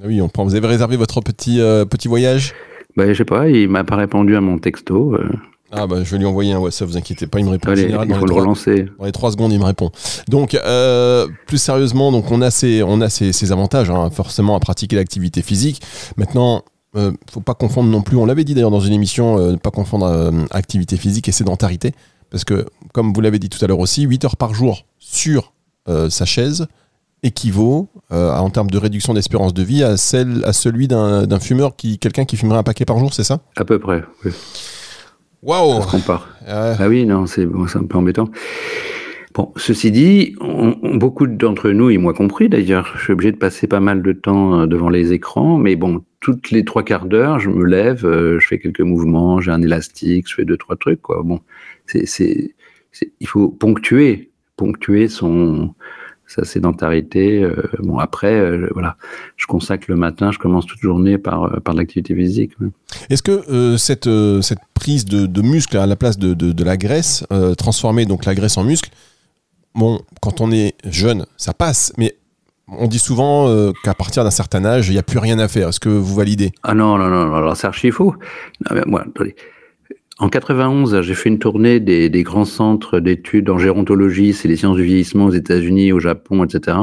Ah 0.00 0.06
Oui, 0.06 0.20
on 0.20 0.28
prend. 0.28 0.44
Vous 0.44 0.54
avez 0.54 0.66
réservé 0.66 0.96
votre 0.96 1.20
petit, 1.20 1.60
euh, 1.60 1.84
petit 1.84 2.08
voyage? 2.08 2.54
Bah, 2.96 3.06
je 3.08 3.14
sais 3.14 3.24
pas, 3.24 3.48
il 3.48 3.68
m'a 3.68 3.84
pas 3.84 3.96
répondu 3.96 4.36
à 4.36 4.40
mon 4.40 4.58
texto. 4.58 5.14
euh, 5.14 5.28
Ah 5.70 5.86
bah 5.86 6.02
je 6.02 6.10
vais 6.10 6.18
lui 6.18 6.26
envoyer 6.26 6.52
un 6.52 6.58
WhatsApp, 6.58 6.88
vous 6.88 6.96
inquiétez 6.96 7.26
pas, 7.26 7.38
il 7.38 7.44
me 7.44 7.50
répond 7.50 7.68
en 7.68 7.72
allez, 7.72 7.82
général 7.82 8.06
il 8.08 8.12
dans 8.14 8.18
faut 8.20 8.26
les 8.26 8.34
le 8.34 8.40
relancer. 8.40 8.86
Dans 8.98 9.04
les 9.04 9.12
trois 9.12 9.30
secondes, 9.30 9.52
il 9.52 9.58
me 9.58 9.64
répond. 9.64 9.90
Donc, 10.28 10.54
euh, 10.54 11.26
plus 11.46 11.58
sérieusement, 11.58 12.10
donc 12.12 12.30
on 12.30 12.40
a 12.42 12.50
ces, 12.50 12.82
on 12.82 13.00
a 13.00 13.08
ces, 13.08 13.32
ces 13.32 13.52
avantages, 13.52 13.90
hein, 13.90 14.10
forcément, 14.10 14.56
à 14.56 14.60
pratiquer 14.60 14.96
l'activité 14.96 15.42
physique. 15.42 15.80
Maintenant, 16.16 16.62
euh, 16.96 17.12
faut 17.30 17.40
pas 17.40 17.54
confondre 17.54 17.90
non 17.90 18.02
plus. 18.02 18.16
On 18.16 18.24
l'avait 18.26 18.44
dit 18.44 18.54
d'ailleurs 18.54 18.70
dans 18.70 18.80
une 18.80 18.94
émission, 18.94 19.38
euh, 19.38 19.52
ne 19.52 19.56
pas 19.56 19.70
confondre 19.70 20.32
activité 20.50 20.96
physique 20.96 21.28
et 21.28 21.32
sédentarité, 21.32 21.92
parce 22.30 22.44
que, 22.44 22.66
comme 22.92 23.12
vous 23.12 23.20
l'avez 23.20 23.38
dit 23.38 23.48
tout 23.50 23.62
à 23.64 23.68
l'heure 23.68 23.78
aussi, 23.80 24.02
8 24.02 24.24
heures 24.24 24.36
par 24.36 24.54
jour 24.54 24.86
sur 24.98 25.52
sa 26.10 26.24
chaise 26.26 26.66
équivaut, 27.22 27.88
euh, 28.12 28.30
en 28.32 28.50
termes 28.50 28.70
de 28.70 28.78
réduction 28.78 29.14
d'espérance 29.14 29.52
de 29.54 29.62
vie, 29.62 29.82
à 29.82 29.96
celle, 29.96 30.42
à 30.44 30.52
celui 30.52 30.88
d'un 30.88 31.40
fumeur 31.40 31.76
qui, 31.76 31.98
quelqu'un 31.98 32.24
qui 32.24 32.36
fumerait 32.36 32.58
un 32.58 32.62
paquet 32.62 32.84
par 32.84 32.98
jour, 32.98 33.12
c'est 33.14 33.24
ça? 33.24 33.40
À 33.56 33.64
peu 33.64 33.78
près, 33.78 34.02
oui, 34.24 34.32
Waouh. 35.42 35.80
Euh, 36.48 36.74
Ah 36.78 36.88
oui, 36.88 37.06
non, 37.06 37.26
c'est 37.26 37.46
bon, 37.46 37.66
un 37.72 37.84
peu 37.84 37.98
embêtant. 37.98 38.28
Bon, 39.34 39.52
ceci 39.56 39.92
dit, 39.92 40.34
on- 40.40 40.74
on- 40.82 40.96
beaucoup 40.96 41.28
d'entre 41.28 41.70
nous, 41.70 41.90
et 41.90 41.98
moi 41.98 42.12
compris 42.12 42.48
d'ailleurs, 42.48 42.92
je 42.96 43.04
suis 43.04 43.12
obligé 43.12 43.30
de 43.30 43.36
passer 43.36 43.68
pas 43.68 43.78
mal 43.78 44.02
de 44.02 44.12
temps 44.12 44.60
euh, 44.62 44.66
devant 44.66 44.88
les 44.88 45.12
écrans, 45.12 45.58
mais 45.58 45.76
bon, 45.76 46.02
toutes 46.18 46.50
les 46.50 46.64
trois 46.64 46.82
quarts 46.82 47.04
d'heure, 47.06 47.38
je 47.38 47.48
me 47.50 47.64
lève, 47.64 48.04
euh, 48.04 48.40
je 48.40 48.48
fais 48.48 48.58
quelques 48.58 48.80
mouvements, 48.80 49.40
j'ai 49.40 49.52
un 49.52 49.62
élastique, 49.62 50.28
je 50.28 50.34
fais 50.34 50.44
deux, 50.44 50.56
trois 50.56 50.74
trucs, 50.76 51.02
quoi. 51.02 51.22
Bon, 51.24 51.38
c'est- 51.86 52.54
il 53.20 53.26
faut 53.28 53.48
ponctuer, 53.48 54.30
ponctuer 54.56 55.06
son, 55.06 55.72
sa 56.28 56.44
sédentarité. 56.44 57.42
euh, 57.42 57.56
bon, 57.80 57.98
après, 57.98 58.34
euh, 58.38 58.68
voilà, 58.74 58.96
je 59.36 59.46
consacre 59.46 59.86
le 59.88 59.96
matin, 59.96 60.30
je 60.30 60.38
commence 60.38 60.66
toute 60.66 60.78
journée 60.80 61.18
par, 61.18 61.44
euh, 61.44 61.58
par 61.58 61.74
l'activité 61.74 62.14
physique. 62.14 62.52
Est-ce 63.10 63.22
que 63.24 63.32
euh, 63.50 63.76
cette, 63.76 64.08
cette 64.42 64.60
prise 64.74 65.04
de, 65.06 65.26
de 65.26 65.42
muscle 65.42 65.76
à 65.76 65.86
la 65.86 65.96
place 65.96 66.18
de, 66.18 66.34
de- 66.34 66.52
de 66.52 66.64
la 66.64 66.76
graisse, 66.76 67.24
transformer 67.56 68.04
donc 68.04 68.24
la 68.26 68.34
graisse 68.36 68.56
en 68.56 68.62
muscle, 68.64 68.90
bon, 69.74 70.00
quand 70.20 70.40
on 70.40 70.52
est 70.52 70.74
jeune, 70.84 71.26
ça 71.36 71.52
passe, 71.54 71.92
mais 71.98 72.14
on 72.68 72.86
dit 72.86 72.98
souvent 72.98 73.48
euh, 73.48 73.72
qu'à 73.82 73.94
partir 73.94 74.22
d'un 74.24 74.30
certain 74.30 74.62
âge, 74.66 74.88
il 74.88 74.92
n'y 74.92 74.98
a 74.98 75.02
plus 75.02 75.18
rien 75.18 75.38
à 75.38 75.48
faire. 75.48 75.68
Est-ce 75.70 75.80
que 75.80 75.88
vous 75.88 76.14
validez? 76.14 76.52
Ah 76.62 76.74
non, 76.74 76.98
non, 76.98 77.08
non, 77.08 77.26
non, 77.26 77.34
alors 77.34 77.56
c'est 77.56 77.66
archi 77.66 77.90
faux. 77.90 78.14
Non, 78.68 78.76
mais 78.76 78.82
moi, 78.86 79.00
attendez. 79.08 79.34
En 80.20 80.28
91, 80.28 81.02
j'ai 81.02 81.14
fait 81.14 81.28
une 81.28 81.38
tournée 81.38 81.78
des, 81.78 82.22
grands 82.24 82.44
centres 82.44 82.98
d'études 82.98 83.50
en 83.50 83.58
gérontologie, 83.58 84.32
c'est 84.32 84.48
les 84.48 84.56
sciences 84.56 84.76
du 84.76 84.82
vieillissement 84.82 85.26
aux 85.26 85.32
États-Unis, 85.32 85.92
au 85.92 86.00
Japon, 86.00 86.44
etc. 86.44 86.76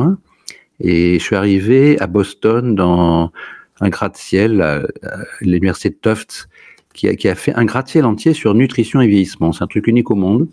Et 0.79 1.19
je 1.19 1.23
suis 1.23 1.35
arrivé 1.35 1.99
à 1.99 2.07
Boston 2.07 2.75
dans 2.75 3.33
un 3.81 3.89
gratte-ciel, 3.89 4.87
l'université 5.41 5.89
de 5.89 5.97
Tufts, 6.01 6.47
qui 6.93 7.09
a, 7.09 7.15
qui 7.15 7.27
a 7.27 7.35
fait 7.35 7.53
un 7.55 7.65
gratte-ciel 7.65 8.05
entier 8.05 8.33
sur 8.33 8.53
nutrition 8.53 9.01
et 9.01 9.07
vieillissement. 9.07 9.51
C'est 9.51 9.65
un 9.65 9.67
truc 9.67 9.87
unique 9.87 10.11
au 10.11 10.15
monde 10.15 10.47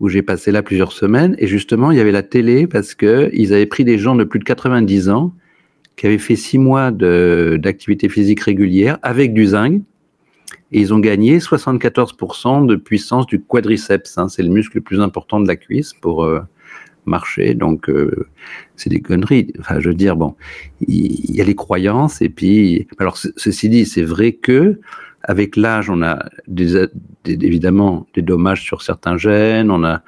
où 0.00 0.08
j'ai 0.08 0.22
passé 0.22 0.50
là 0.50 0.62
plusieurs 0.64 0.90
semaines. 0.90 1.36
Et 1.38 1.46
justement, 1.46 1.92
il 1.92 1.98
y 1.98 2.00
avait 2.00 2.10
la 2.10 2.24
télé 2.24 2.66
parce 2.66 2.94
que 2.96 3.30
ils 3.32 3.52
avaient 3.52 3.66
pris 3.66 3.84
des 3.84 3.96
gens 3.96 4.16
de 4.16 4.24
plus 4.24 4.40
de 4.40 4.44
90 4.44 5.08
ans 5.10 5.32
qui 5.96 6.06
avaient 6.06 6.18
fait 6.18 6.36
six 6.36 6.58
mois 6.58 6.90
d'activité 6.90 8.08
physique 8.08 8.40
régulière 8.40 8.98
avec 9.02 9.34
du 9.34 9.46
zinc. 9.46 9.82
Et 10.72 10.80
ils 10.80 10.94
ont 10.94 10.98
gagné 11.00 11.38
74% 11.38 12.66
de 12.66 12.76
puissance 12.76 13.26
du 13.26 13.40
quadriceps. 13.40 14.16
hein. 14.18 14.28
C'est 14.28 14.42
le 14.42 14.50
muscle 14.50 14.76
le 14.76 14.82
plus 14.82 15.00
important 15.00 15.40
de 15.40 15.48
la 15.48 15.56
cuisse 15.56 15.92
pour 15.94 16.24
euh, 16.24 16.40
marcher. 17.06 17.54
Donc, 17.54 17.88
euh, 17.90 18.28
c'est 18.76 18.90
des 18.90 19.00
conneries. 19.00 19.52
Enfin, 19.58 19.80
je 19.80 19.88
veux 19.88 19.94
dire, 19.94 20.16
bon, 20.16 20.36
il 20.86 21.34
y, 21.36 21.40
a 21.40 21.44
les 21.44 21.54
croyances. 21.56 22.22
Et 22.22 22.28
puis, 22.28 22.86
alors, 22.98 23.16
ce- 23.16 23.28
ceci 23.36 23.68
dit, 23.68 23.84
c'est 23.84 24.02
vrai 24.02 24.32
que 24.32 24.80
avec 25.24 25.56
l'âge, 25.56 25.90
on 25.90 26.02
a 26.02 26.24
évidemment 27.26 28.06
des 28.14 28.22
dommages 28.22 28.62
sur 28.62 28.82
certains 28.82 29.16
gènes. 29.18 29.70
On 29.70 29.84
a, 29.84 30.02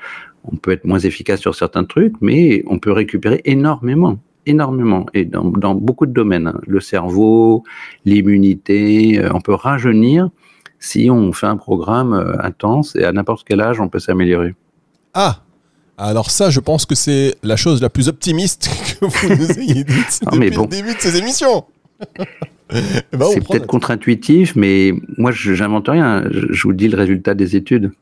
on 0.45 0.57
peut 0.57 0.71
être 0.71 0.85
moins 0.85 0.99
efficace 1.01 1.41
sur 1.41 1.55
certains 1.55 1.85
trucs, 1.85 2.15
mais 2.21 2.63
on 2.67 2.79
peut 2.79 2.93
récupérer 2.93 3.41
énormément 3.45 4.19
énormément 4.45 5.07
et 5.15 5.25
dans, 5.25 5.45
dans 5.45 5.75
beaucoup 5.77 6.05
de 6.05 6.13
domaines. 6.13 6.49
hein. 6.49 6.61
Le 6.67 6.81
cerveau, 6.81 7.63
l'immunité, 8.05 9.21
euh, 9.21 9.29
on 9.33 9.41
peut 9.41 9.55
rajeunir 9.55 10.31
si 10.83 11.09
on 11.11 11.33
fait 11.33 11.47
un 11.47 11.57
programme 11.57 12.13
euh, 12.13 12.37
intense 12.43 12.97
et 12.97 13.05
à 13.05 13.13
n'importe 13.13 13.47
quel 13.49 13.61
âge, 13.61 13.81
on 13.81 13.89
peut 13.89 14.01
s'améliorer. 14.01 14.55
Ah 15.15 15.39
alors 15.99 16.31
ça, 16.31 16.51
je 16.51 16.59
pense 16.59 16.85
que 16.87 16.95
c'est 16.95 17.37
la 17.45 17.55
chose 17.55 17.81
la 17.81 17.91
plus 17.91 18.09
optimiste 18.09 18.69
que 19.01 19.05
vous 19.05 19.37
nous 19.37 19.51
ayez 19.61 19.85
dite 19.85 20.21
Non, 20.25 20.33
depuis 20.39 20.51
bon. 20.51 20.63
le 20.63 20.69
début 20.69 20.95
de 20.95 21.01
ces 21.01 21.17
émissions. 21.17 21.65
Eh 22.75 23.17
ben, 23.17 23.27
C'est 23.31 23.47
peut-être 23.47 23.67
contre-intuitif, 23.67 24.57
mais 24.57 24.95
moi, 25.19 25.31
je 25.31 25.53
j'invente 25.53 25.89
rien. 25.89 26.25
Je, 26.31 26.63
vous 26.63 26.73
dis 26.73 26.89
le 26.89 26.97
résultat 26.97 27.35
des 27.35 27.55
études. 27.55 27.93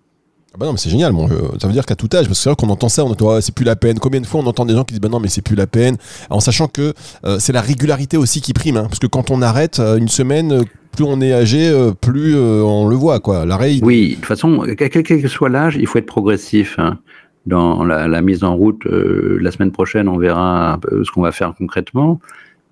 Ah 0.55 0.59
bah 0.59 0.67
non, 0.67 0.73
mais 0.73 0.79
c'est 0.79 0.91
génial. 0.91 1.13
Bon, 1.13 1.29
euh, 1.29 1.59
ça 1.61 1.67
veut 1.67 1.73
dire 1.73 1.85
qu'à 1.87 1.97
tout 1.97 2.09
âge, 2.13 2.27
parce 2.27 2.39
que 2.39 2.43
c'est 2.45 2.51
vrai 2.51 2.57
qu'on 2.57 2.69
entend 2.69 2.89
ça, 2.89 3.05
on 3.05 3.11
entend 3.11 3.35
Ouais, 3.35 3.41
c'est 3.41 3.53
plus 3.55 3.65
la 3.65 3.75
peine. 3.75 3.99
Combien 3.99 4.21
de 4.21 4.27
fois 4.27 4.41
on 4.41 4.47
entend 4.47 4.65
des 4.65 4.75
gens 4.75 4.85
qui 4.85 4.93
disent 4.95 5.01
bah 5.01 5.09
non, 5.09 5.19
mais 5.19 5.29
c'est 5.29 5.43
plus 5.43 5.57
la 5.57 5.67
peine, 5.67 5.97
en 6.29 6.39
sachant 6.39 6.69
que 6.69 6.95
euh, 7.25 7.41
c'est 7.41 7.53
la 7.53 7.61
régularité 7.63 8.17
aussi 8.17 8.41
qui 8.41 8.53
prime. 8.53 8.77
hein. 8.77 8.85
parce 8.85 9.01
que 9.01 9.09
quand 9.09 9.33
on 9.33 9.43
arrête 9.43 9.81
euh, 9.81 9.97
une 9.97 10.07
semaine, 10.09 10.63
plus 10.93 11.05
on 11.05 11.21
est 11.21 11.33
âgé, 11.33 11.73
plus 12.01 12.35
on 12.37 12.89
le 12.89 12.97
voit, 12.97 13.21
quoi. 13.21 13.47
L'arrêt. 13.47 13.79
Oui, 13.83 14.11
de 14.11 14.15
toute 14.17 14.27
façon, 14.27 14.67
quel 14.77 14.91
que 14.91 15.29
soit 15.29 15.49
l'âge, 15.49 15.77
il 15.77 15.87
faut 15.87 15.99
être 15.99 16.07
progressif. 16.07 16.79
Hein. 16.79 16.99
Dans 17.47 17.85
la, 17.85 18.23
mise 18.23 18.45
en 18.45 18.55
route, 18.55 18.85
la 18.85 19.51
semaine 19.51 19.73
prochaine, 19.73 20.09
on 20.09 20.19
verra 20.19 20.79
ce 20.91 21.11
qu'on 21.11 21.23
va 21.23 21.33
faire 21.33 21.55
concrètement, 21.57 22.21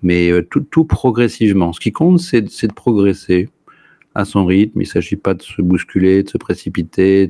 mais 0.03 0.31
tout, 0.49 0.85
progressivement. 0.85 1.73
Ce 1.73 1.79
qui 1.79 1.91
compte, 1.91 2.19
c'est 2.19 2.41
de 2.41 2.73
progresser 2.73 3.49
à 4.15 4.25
son 4.25 4.45
rythme. 4.45 4.79
Il 4.81 4.85
ne 4.85 4.89
s'agit 4.89 5.15
pas 5.15 5.33
de 5.33 5.41
se 5.41 5.61
bousculer, 5.61 6.23
de 6.23 6.29
se 6.29 6.37
précipiter. 6.37 7.29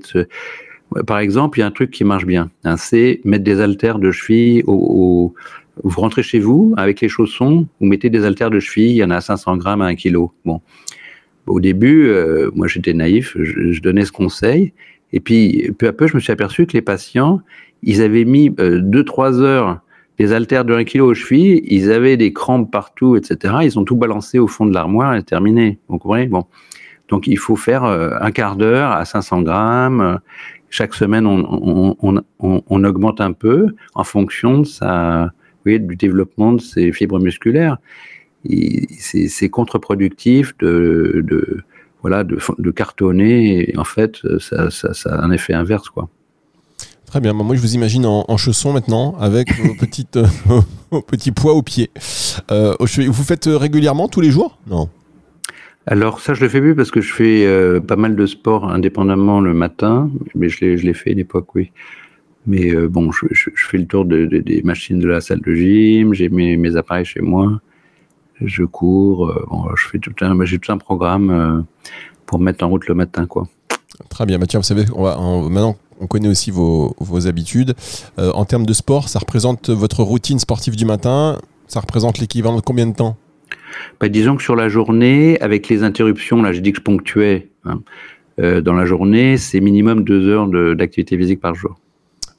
Par 1.05 1.19
exemple, 1.19 1.59
il 1.59 1.61
y 1.61 1.63
a 1.63 1.67
un 1.67 1.71
truc 1.71 1.91
qui 1.91 2.03
marche 2.03 2.25
bien, 2.25 2.49
hein, 2.63 2.75
c'est 2.77 3.21
mettre 3.23 3.43
des 3.43 3.61
haltères 3.61 3.99
de 3.99 4.11
cheville 4.11 4.63
au, 4.65 5.33
Vous 5.83 6.01
rentrez 6.01 6.23
chez 6.23 6.39
vous 6.39 6.73
avec 6.77 7.01
les 7.01 7.09
chaussons, 7.09 7.67
vous 7.79 7.87
mettez 7.87 8.09
des 8.09 8.25
haltères 8.25 8.49
de 8.49 8.59
cheville, 8.59 8.91
il 8.91 8.95
y 8.97 9.03
en 9.03 9.11
a 9.11 9.17
à 9.17 9.21
500 9.21 9.57
grammes 9.57 9.81
à 9.81 9.85
1 9.85 9.95
kg. 9.95 10.27
Bon. 10.45 10.61
Au 11.47 11.59
début, 11.59 12.07
euh, 12.07 12.51
moi 12.53 12.67
j'étais 12.67 12.93
naïf, 12.93 13.35
je, 13.39 13.79
donnais 13.81 14.05
ce 14.05 14.11
conseil, 14.11 14.73
et 15.13 15.19
puis 15.19 15.71
peu 15.77 15.87
à 15.87 15.93
peu, 15.93 16.07
je 16.07 16.15
me 16.15 16.19
suis 16.19 16.31
aperçu 16.31 16.65
que 16.67 16.73
les 16.73 16.81
patients, 16.81 17.41
ils 17.81 18.01
avaient 18.01 18.25
mis 18.25 18.49
2-3 18.49 18.59
euh, 18.59 19.41
heures 19.41 19.79
des 20.17 20.33
haltères 20.33 20.65
de 20.65 20.73
1 20.73 20.83
kg 20.83 20.99
aux 21.01 21.13
chevilles, 21.13 21.61
ils 21.65 21.91
avaient 21.91 22.17
des 22.17 22.33
crampes 22.33 22.69
partout, 22.69 23.15
etc. 23.15 23.55
Ils 23.63 23.79
ont 23.79 23.85
tout 23.85 23.95
balancé 23.95 24.37
au 24.37 24.47
fond 24.47 24.65
de 24.65 24.73
l'armoire 24.73 25.15
et 25.15 25.23
terminé. 25.23 25.79
Vous 25.87 25.97
comprenez? 25.97 26.27
Bon. 26.27 26.45
Donc 27.07 27.25
il 27.25 27.37
faut 27.37 27.55
faire 27.55 27.85
euh, 27.85 28.11
un 28.19 28.31
quart 28.31 28.57
d'heure 28.57 28.91
à 28.91 29.05
500 29.05 29.41
grammes. 29.43 30.19
Chaque 30.69 30.93
semaine, 30.93 31.25
on, 31.25 31.95
on, 32.39 32.83
augmente 32.83 33.21
un 33.21 33.31
peu 33.31 33.73
en 33.95 34.03
fonction 34.03 34.59
de 34.59 34.65
sa, 34.65 35.31
du 35.77 35.95
développement 35.95 36.53
de 36.53 36.61
ses 36.61 36.91
fibres 36.91 37.19
musculaires. 37.19 37.77
C'est 38.97 39.49
contre-productif 39.49 40.57
de, 40.59 41.21
de, 41.23 41.61
voilà, 42.01 42.23
de, 42.23 42.39
de, 42.57 42.71
cartonner. 42.71 43.69
Et 43.69 43.77
en 43.77 43.83
fait, 43.83 44.17
ça, 44.39 44.71
ça, 44.71 44.93
ça, 44.93 45.15
a 45.15 45.23
un 45.23 45.31
effet 45.31 45.53
inverse, 45.53 45.89
quoi. 45.89 46.09
Très 47.05 47.19
bien. 47.19 47.33
Moi, 47.33 47.55
je 47.55 47.61
vous 47.61 47.73
imagine 47.73 48.05
en, 48.05 48.37
chaussons 48.37 48.71
maintenant, 48.71 49.15
avec 49.19 49.51
vos, 49.63 49.73
petites, 49.73 50.19
vos 50.91 51.01
petits 51.01 51.31
poids 51.31 51.53
aux 51.53 51.63
pieds. 51.63 51.89
Euh, 52.51 52.75
vous 52.79 53.23
faites 53.23 53.45
régulièrement 53.45 54.07
tous 54.07 54.21
les 54.21 54.31
jours? 54.31 54.59
Non. 54.67 54.89
Alors 55.87 56.19
ça, 56.19 56.35
je 56.35 56.41
le 56.41 56.49
fais 56.49 56.61
plus 56.61 56.75
parce 56.75 56.91
que 56.91 57.01
je 57.01 57.11
fais 57.11 57.47
euh, 57.47 57.79
pas 57.79 57.95
mal 57.95 58.15
de 58.15 58.25
sport 58.27 58.69
indépendamment 58.69 59.41
le 59.41 59.55
matin, 59.55 60.11
mais 60.35 60.47
je 60.47 60.63
l'ai, 60.63 60.77
je 60.77 60.85
l'ai 60.85 60.93
fait 60.93 61.11
à 61.11 61.13
l'époque, 61.15 61.55
oui. 61.55 61.71
Mais 62.47 62.73
euh, 62.73 62.87
bon, 62.87 63.11
je, 63.11 63.25
je, 63.31 63.49
fais 63.55 63.77
le 63.77 63.85
tour 63.85 64.05
de, 64.05 64.25
des 64.25 64.61
machines 64.63 64.99
de 64.99 65.07
la 65.07 65.21
salle 65.21 65.41
de 65.41 65.53
gym, 65.53 66.13
j'ai 66.13 66.29
mes, 66.29 66.57
mes 66.57 66.75
appareils 66.75 67.05
chez 67.05 67.21
moi, 67.21 67.59
je 68.41 68.63
cours, 68.63 69.29
euh, 69.29 69.45
bon, 69.49 69.65
je 69.75 69.87
fais 69.87 69.99
tout 69.99 70.13
un, 70.21 70.45
j'ai 70.45 70.57
tout 70.57 70.71
un 70.71 70.77
programme 70.77 71.65
pour 72.25 72.39
mettre 72.39 72.63
en 72.63 72.69
route 72.69 72.87
le 72.87 72.95
matin, 72.95 73.25
quoi. 73.25 73.47
Très 74.09 74.25
bien, 74.25 74.37
Mathieu. 74.37 74.59
Vous 74.59 74.63
savez, 74.63 74.85
on 74.95 75.03
va, 75.03 75.17
maintenant 75.49 75.77
on 76.01 76.07
connaît 76.07 76.29
aussi 76.29 76.49
vos, 76.49 76.95
vos 76.99 77.27
habitudes. 77.27 77.73
en 78.17 78.45
termes 78.45 78.65
de 78.65 78.71
sport, 78.71 79.09
ça 79.09 79.19
représente 79.19 79.69
votre 79.69 80.01
routine 80.01 80.39
sportive 80.39 80.77
du 80.77 80.85
matin. 80.85 81.37
Ça 81.67 81.81
représente 81.81 82.19
l'équivalent 82.19 82.55
de 82.55 82.61
combien 82.61 82.87
de 82.87 82.95
temps? 82.95 83.17
Bah, 83.99 84.09
disons 84.09 84.35
que 84.35 84.43
sur 84.43 84.55
la 84.55 84.69
journée, 84.69 85.39
avec 85.41 85.69
les 85.69 85.83
interruptions, 85.83 86.41
là 86.41 86.51
j'ai 86.51 86.61
dit 86.61 86.71
que 86.71 86.79
je 86.79 86.83
ponctuais, 86.83 87.49
hein, 87.65 87.81
euh, 88.39 88.61
dans 88.61 88.73
la 88.73 88.85
journée, 88.85 89.37
c'est 89.37 89.59
minimum 89.59 90.03
deux 90.03 90.27
heures 90.27 90.47
d'activité 90.75 91.17
physique 91.17 91.39
par 91.39 91.55
jour. 91.55 91.77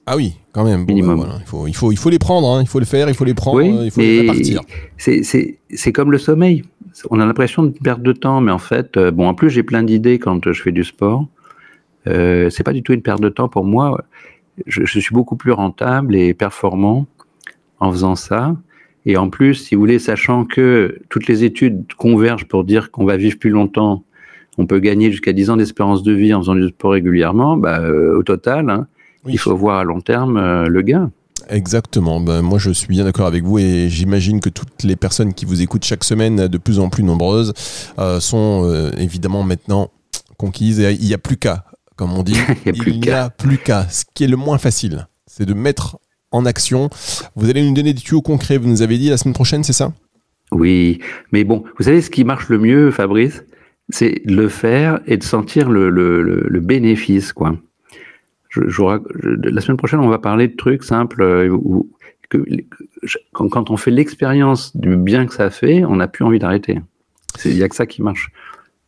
Ah 0.07 0.16
oui, 0.16 0.37
quand 0.52 0.64
même. 0.64 0.85
minimum. 0.87 1.21
Bah, 1.21 1.38
il, 1.40 1.47
faut, 1.47 1.66
il, 1.66 1.75
faut, 1.75 1.92
il 1.92 1.99
faut 1.99 2.11
les 2.11 2.19
prendre, 2.19 2.49
hein. 2.49 2.62
il 2.62 2.66
faut 2.66 2.80
le 2.80 2.85
faire, 2.85 3.09
il 3.09 3.14
faut 3.14 3.25
les 3.25 3.35
prendre, 3.35 3.85
il 3.85 3.90
faut 3.90 4.00
les 4.00 4.21
répartir. 4.21 4.62
C'est 4.97 5.92
comme 5.92 6.11
le 6.11 6.19
sommeil. 6.19 6.64
On 7.11 7.21
a 7.21 7.26
l'impression 7.26 7.62
de 7.62 7.71
perdre 7.71 8.02
de 8.02 8.12
temps, 8.12 8.40
mais 8.40 8.50
en 8.50 8.59
fait, 8.59 8.97
euh, 8.97 9.11
bon, 9.11 9.28
en 9.28 9.35
plus 9.35 9.49
j'ai 9.50 9.62
plein 9.62 9.83
d'idées 9.83 10.19
quand 10.19 10.52
je 10.52 10.62
fais 10.62 10.73
du 10.73 10.85
sport. 10.85 11.26
Euh, 12.07 12.50
c'est 12.50 12.64
pas 12.64 12.73
du 12.73 12.83
tout 12.83 12.92
une 12.92 13.02
perte 13.02 13.21
de 13.21 13.28
temps 13.28 13.49
pour 13.49 13.64
moi. 13.64 14.04
Je, 14.66 14.85
je, 14.85 14.99
suis 14.99 15.14
beaucoup 15.14 15.37
plus 15.37 15.52
rentable 15.52 16.16
et 16.16 16.35
performant 16.35 17.07
en 17.78 17.92
faisant 17.92 18.16
ça. 18.16 18.57
Et 19.07 19.16
en 19.16 19.30
plus, 19.30 19.54
si 19.54 19.75
vous 19.75 19.80
voulez, 19.80 19.99
sachant 19.99 20.44
que 20.44 21.01
toutes 21.09 21.27
les 21.27 21.44
études 21.44 21.92
convergent 21.94 22.46
pour 22.46 22.64
dire 22.64 22.90
qu'on 22.90 23.05
va 23.05 23.16
vivre 23.16 23.38
plus 23.38 23.51
longtemps, 23.51 24.05
on 24.59 24.66
peut 24.66 24.79
gagner 24.79 25.11
jusqu'à 25.11 25.33
10 25.33 25.51
ans 25.51 25.57
d'espérance 25.57 26.03
de 26.03 26.12
vie 26.12 26.35
en 26.35 26.40
faisant 26.40 26.55
du 26.55 26.68
sport 26.68 26.92
régulièrement, 26.92 27.57
bah, 27.57 27.81
euh, 27.81 28.18
au 28.18 28.22
total, 28.22 28.68
hein, 28.68 28.87
il 29.26 29.38
faut 29.38 29.56
voir 29.56 29.78
à 29.78 29.85
long 29.85 30.00
terme 30.00 30.37
euh, 30.37 30.66
le 30.66 30.83
gain. 30.83 31.11
Exactement. 31.48 32.20
Ben, 32.20 32.42
moi, 32.42 32.59
je 32.59 32.70
suis 32.70 32.88
bien 32.88 33.04
d'accord 33.04 33.26
avec 33.26 33.44
vous 33.44 33.59
et 33.59 33.88
j'imagine 33.88 34.40
que 34.40 34.48
toutes 34.48 34.83
les 34.83 34.96
personnes 34.96 35.35
qui 35.35 35.44
vous 35.44 35.62
écoutent 35.62 35.85
chaque 35.85 36.04
semaine, 36.04 36.48
de 36.48 36.59
plus 36.59 36.78
en 36.78 36.90
plus 36.90 37.02
nombreuses, 37.02 37.52
euh, 37.98 38.20
sont 38.20 38.90
évidemment 38.96 39.42
maintenant 39.42 39.90
conquises. 40.38 40.80
Et 40.80 40.92
il 40.92 41.06
n'y 41.06 41.14
a 41.14 41.18
plus 41.18 41.37
qu'à, 41.37 41.64
comme 41.96 42.12
on 42.12 42.22
dit. 42.22 42.37
il 42.66 42.72
n'y 42.72 43.11
a 43.11 43.30
plus 43.30 43.59
qu'à. 43.59 43.88
Ce 43.88 44.04
qui 44.14 44.24
est 44.24 44.28
le 44.28 44.37
moins 44.37 44.59
facile, 44.59 45.09
c'est 45.26 45.46
de 45.46 45.54
mettre 45.54 45.98
en 46.30 46.46
action. 46.46 46.90
Vous 47.37 47.50
allez 47.50 47.62
nous 47.66 47.74
donner 47.74 47.92
des 47.92 48.00
tuyaux 48.00 48.22
concrets, 48.22 48.59
vous 48.59 48.68
nous 48.68 48.83
avez 48.83 48.98
dit 48.98 49.09
la 49.09 49.16
semaine 49.16 49.35
prochaine, 49.35 49.64
c'est 49.64 49.72
ça? 49.72 49.92
Oui, 50.52 51.00
mais 51.33 51.44
bon, 51.44 51.64
vous 51.78 51.85
savez 51.85 52.02
ce 52.02 52.11
qui 52.11 52.24
marche 52.24 52.48
le 52.48 52.59
mieux, 52.59 52.90
Fabrice? 52.90 53.44
C'est 53.88 54.22
de 54.24 54.35
le 54.35 54.48
faire 54.48 55.00
et 55.06 55.16
de 55.16 55.22
sentir 55.22 55.68
le, 55.68 56.61
bénéfice, 56.61 57.33
quoi. 57.33 57.56
La 58.56 59.60
semaine 59.60 59.76
prochaine, 59.76 60.00
on 60.00 60.08
va 60.08 60.18
parler 60.18 60.48
de 60.48 60.56
trucs 60.56 60.82
simples 60.82 61.22
euh, 61.22 61.58
quand, 63.32 63.48
quand, 63.48 63.70
on 63.70 63.76
fait 63.76 63.90
l'expérience 63.90 64.76
du 64.76 64.96
bien 64.96 65.26
que 65.26 65.34
ça 65.34 65.50
fait, 65.50 65.84
on 65.84 65.96
n'a 65.96 66.08
plus 66.08 66.24
envie 66.24 66.38
d'arrêter. 66.38 66.80
Il 67.44 67.54
n'y 67.54 67.62
a 67.62 67.68
que 67.68 67.76
ça 67.76 67.86
qui 67.86 68.02
marche. 68.02 68.30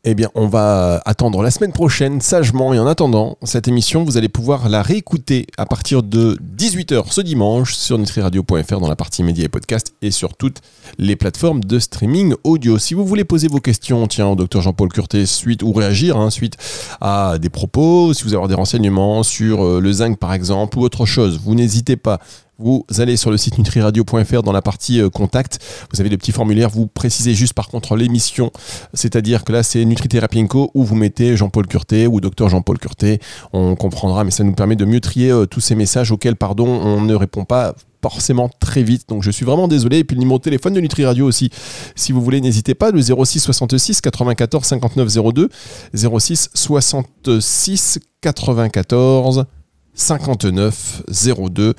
Eh 0.05 0.15
bien, 0.17 0.31
on 0.35 0.49
va 0.49 1.01
attendre 1.05 1.45
la 1.45 1.53
semaine 1.53 1.71
prochaine 1.71 2.21
sagement. 2.21 2.75
Et 2.75 2.79
en 2.81 2.89
attendant, 2.89 3.39
cette 3.45 3.69
émission, 3.69 4.03
vous 4.03 4.17
allez 4.17 4.29
pouvoir 4.29 4.69
la 4.69 4.83
réécouter 4.83 5.47
à 5.59 5.65
partir 5.65 6.03
de 6.03 6.37
18h 6.57 7.13
ce 7.13 7.21
dimanche 7.21 7.75
sur 7.75 7.99
nutriradio.fr 7.99 8.81
dans 8.81 8.89
la 8.89 8.97
partie 8.97 9.23
médias 9.23 9.45
et 9.45 9.49
podcast 9.49 9.95
et 10.03 10.11
sur 10.11 10.35
toutes 10.35 10.59
les 10.99 11.15
plateformes 11.15 11.63
de 11.63 11.79
streaming 11.79 12.35
audio. 12.43 12.79
Si 12.79 12.95
vous 12.95 13.07
voulez 13.07 13.23
poser 13.23 13.47
vos 13.47 13.61
questions, 13.61 14.09
tiens, 14.09 14.27
au 14.27 14.35
docteur 14.35 14.61
Jean-Paul 14.63 14.89
Curté, 14.89 15.25
suite 15.25 15.63
ou 15.63 15.73
réagir 15.73 16.17
hein, 16.17 16.31
suite 16.31 16.57
à 17.01 17.39
des 17.41 17.49
propos, 17.49 18.13
si 18.13 18.25
vous 18.25 18.35
avez 18.35 18.49
des 18.49 18.55
renseignements 18.55 19.23
sur 19.23 19.65
euh, 19.65 19.81
le 19.81 19.93
zinc 19.93 20.19
par 20.19 20.35
exemple 20.35 20.79
ou 20.79 20.83
autre 20.83 21.07
chose, 21.07 21.39
vous 21.45 21.55
n'hésitez 21.55 21.95
pas 21.97 22.19
vous 22.59 22.85
allez 22.99 23.17
sur 23.17 23.31
le 23.31 23.37
site 23.37 23.59
nutriradio.fr 23.59 24.43
dans 24.43 24.53
la 24.53 24.63
partie 24.63 25.01
euh, 25.01 25.09
contact. 25.09 25.59
Vous 25.93 26.01
avez 26.01 26.11
le 26.11 26.17
petit 26.17 26.33
formulaire. 26.33 26.69
Vous 26.71 26.87
précisez 26.87 27.35
juste 27.35 27.55
par 27.55 27.69
contre 27.69 27.97
l'émission. 27.97 28.53
C'est-à-dire 28.95 29.45
que 29.45 29.53
là, 29.53 29.63
c'est 29.63 29.85
Nutrithérapie 29.85 30.47
Co. 30.47 30.71
où 30.75 30.85
vous 30.85 30.95
mettez 30.95 31.37
Jean-Paul 31.37 31.67
Curté 31.67 32.07
ou 32.07 32.21
docteur 32.21 32.49
Jean-Paul 32.49 32.79
Curté. 32.79 33.21
On 33.53 33.75
comprendra, 33.75 34.25
mais 34.25 34.31
ça 34.31 34.45
nous 34.45 34.53
permet 34.53 34.77
de 34.77 34.85
mieux 34.85 35.01
trier 35.01 35.31
euh, 35.31 35.47
tous 35.47 35.61
ces 35.61 35.75
messages 35.75 36.13
auxquels, 36.13 36.37
pardon, 36.37 36.67
on 36.67 37.01
ne 37.01 37.15
répond 37.15 37.45
pas 37.45 37.75
forcément 38.03 38.51
très 38.61 38.83
vite. 38.83 39.09
Donc 39.09 39.23
je 39.23 39.31
suis 39.31 39.45
vraiment 39.45 39.69
désolé. 39.69 39.99
Et 39.99 40.05
puis 40.05 40.17
le 40.17 40.21
numéro 40.21 40.39
de 40.39 40.43
téléphone 40.43 40.75
de 40.75 40.81
Nutri 40.81 41.05
Radio 41.05 41.27
aussi. 41.27 41.51
Si 41.95 42.13
vous 42.13 42.21
voulez, 42.21 42.41
n'hésitez 42.41 42.75
pas. 42.75 42.91
Le 42.91 43.01
06 43.01 43.41
66 43.41 44.01
94 44.01 44.65
59 44.67 45.09
02. 45.35 45.49
06 45.95 46.51
66 46.55 47.99
94 48.21 49.47
59 49.95 51.03
02 51.51 51.75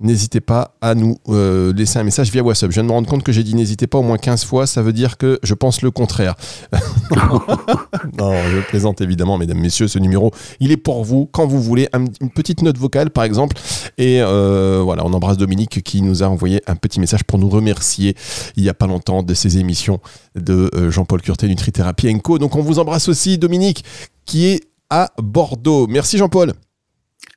n'hésitez 0.00 0.40
pas 0.40 0.76
à 0.80 0.94
nous 0.94 1.18
euh, 1.28 1.72
laisser 1.72 1.98
un 1.98 2.04
message 2.04 2.30
via 2.30 2.42
WhatsApp. 2.42 2.70
Je 2.70 2.74
viens 2.74 2.84
de 2.84 2.88
me 2.88 2.92
rendre 2.92 3.08
compte 3.08 3.22
que 3.22 3.32
j'ai 3.32 3.42
dit 3.42 3.54
n'hésitez 3.54 3.86
pas 3.86 3.98
au 3.98 4.02
moins 4.02 4.18
15 4.18 4.44
fois, 4.44 4.66
ça 4.66 4.82
veut 4.82 4.92
dire 4.92 5.16
que 5.16 5.38
je 5.42 5.54
pense 5.54 5.82
le 5.82 5.90
contraire. 5.90 6.34
non, 8.18 8.32
je 8.50 8.60
plaisante 8.68 9.00
évidemment, 9.00 9.38
mesdames, 9.38 9.58
messieurs, 9.58 9.88
ce 9.88 9.98
numéro, 9.98 10.32
il 10.60 10.70
est 10.70 10.76
pour 10.76 11.04
vous 11.04 11.26
quand 11.26 11.46
vous 11.46 11.60
voulez. 11.60 11.88
une 11.94 12.30
petite 12.30 12.62
note 12.62 12.78
vocale, 12.78 13.10
par 13.10 13.24
exemple. 13.24 13.56
Et 13.96 14.20
euh, 14.20 14.80
voilà, 14.84 15.04
on 15.04 15.12
embrasse 15.12 15.36
Dominique 15.36 15.82
qui 15.82 16.02
nous 16.02 16.22
a 16.22 16.26
envoyé 16.26 16.62
un 16.66 16.76
petit 16.76 17.00
message 17.00 17.24
pour 17.24 17.38
nous 17.38 17.48
remercier 17.48 18.16
il 18.56 18.62
n'y 18.62 18.68
a 18.68 18.74
pas 18.74 18.86
longtemps 18.86 19.22
de 19.22 19.34
ces 19.34 19.58
émissions 19.58 20.00
de 20.34 20.70
euh, 20.74 20.90
Jean-Paul 20.90 21.22
Curté, 21.22 21.48
Nutrithérapie 21.48 22.18
Co. 22.20 22.38
Donc 22.38 22.56
on 22.56 22.62
vous 22.62 22.78
embrasse 22.78 23.08
aussi, 23.08 23.38
Dominique, 23.38 23.84
qui 24.24 24.46
est 24.46 24.60
à 24.90 25.10
Bordeaux. 25.18 25.86
Merci 25.86 26.18
Jean-Paul. 26.18 26.54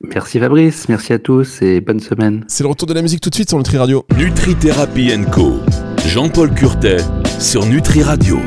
Merci 0.02 0.38
Fabrice, 0.40 0.88
merci 0.88 1.12
à 1.12 1.18
tous 1.18 1.62
et 1.62 1.80
bonne 1.80 2.00
semaine. 2.00 2.44
C'est 2.48 2.64
le 2.64 2.68
retour 2.68 2.88
de 2.88 2.94
la 2.94 3.02
musique 3.02 3.20
tout 3.20 3.30
de 3.30 3.34
suite 3.34 3.48
sur 3.48 3.58
Nutri 3.58 3.78
Radio. 3.78 4.04
Nutri 4.16 4.54
Thérapie 4.54 5.12
Co. 5.30 5.60
Jean-Paul 6.06 6.52
Curtet 6.54 6.98
sur 7.38 7.64
Nutri 7.66 8.02
Radio. 8.02 8.38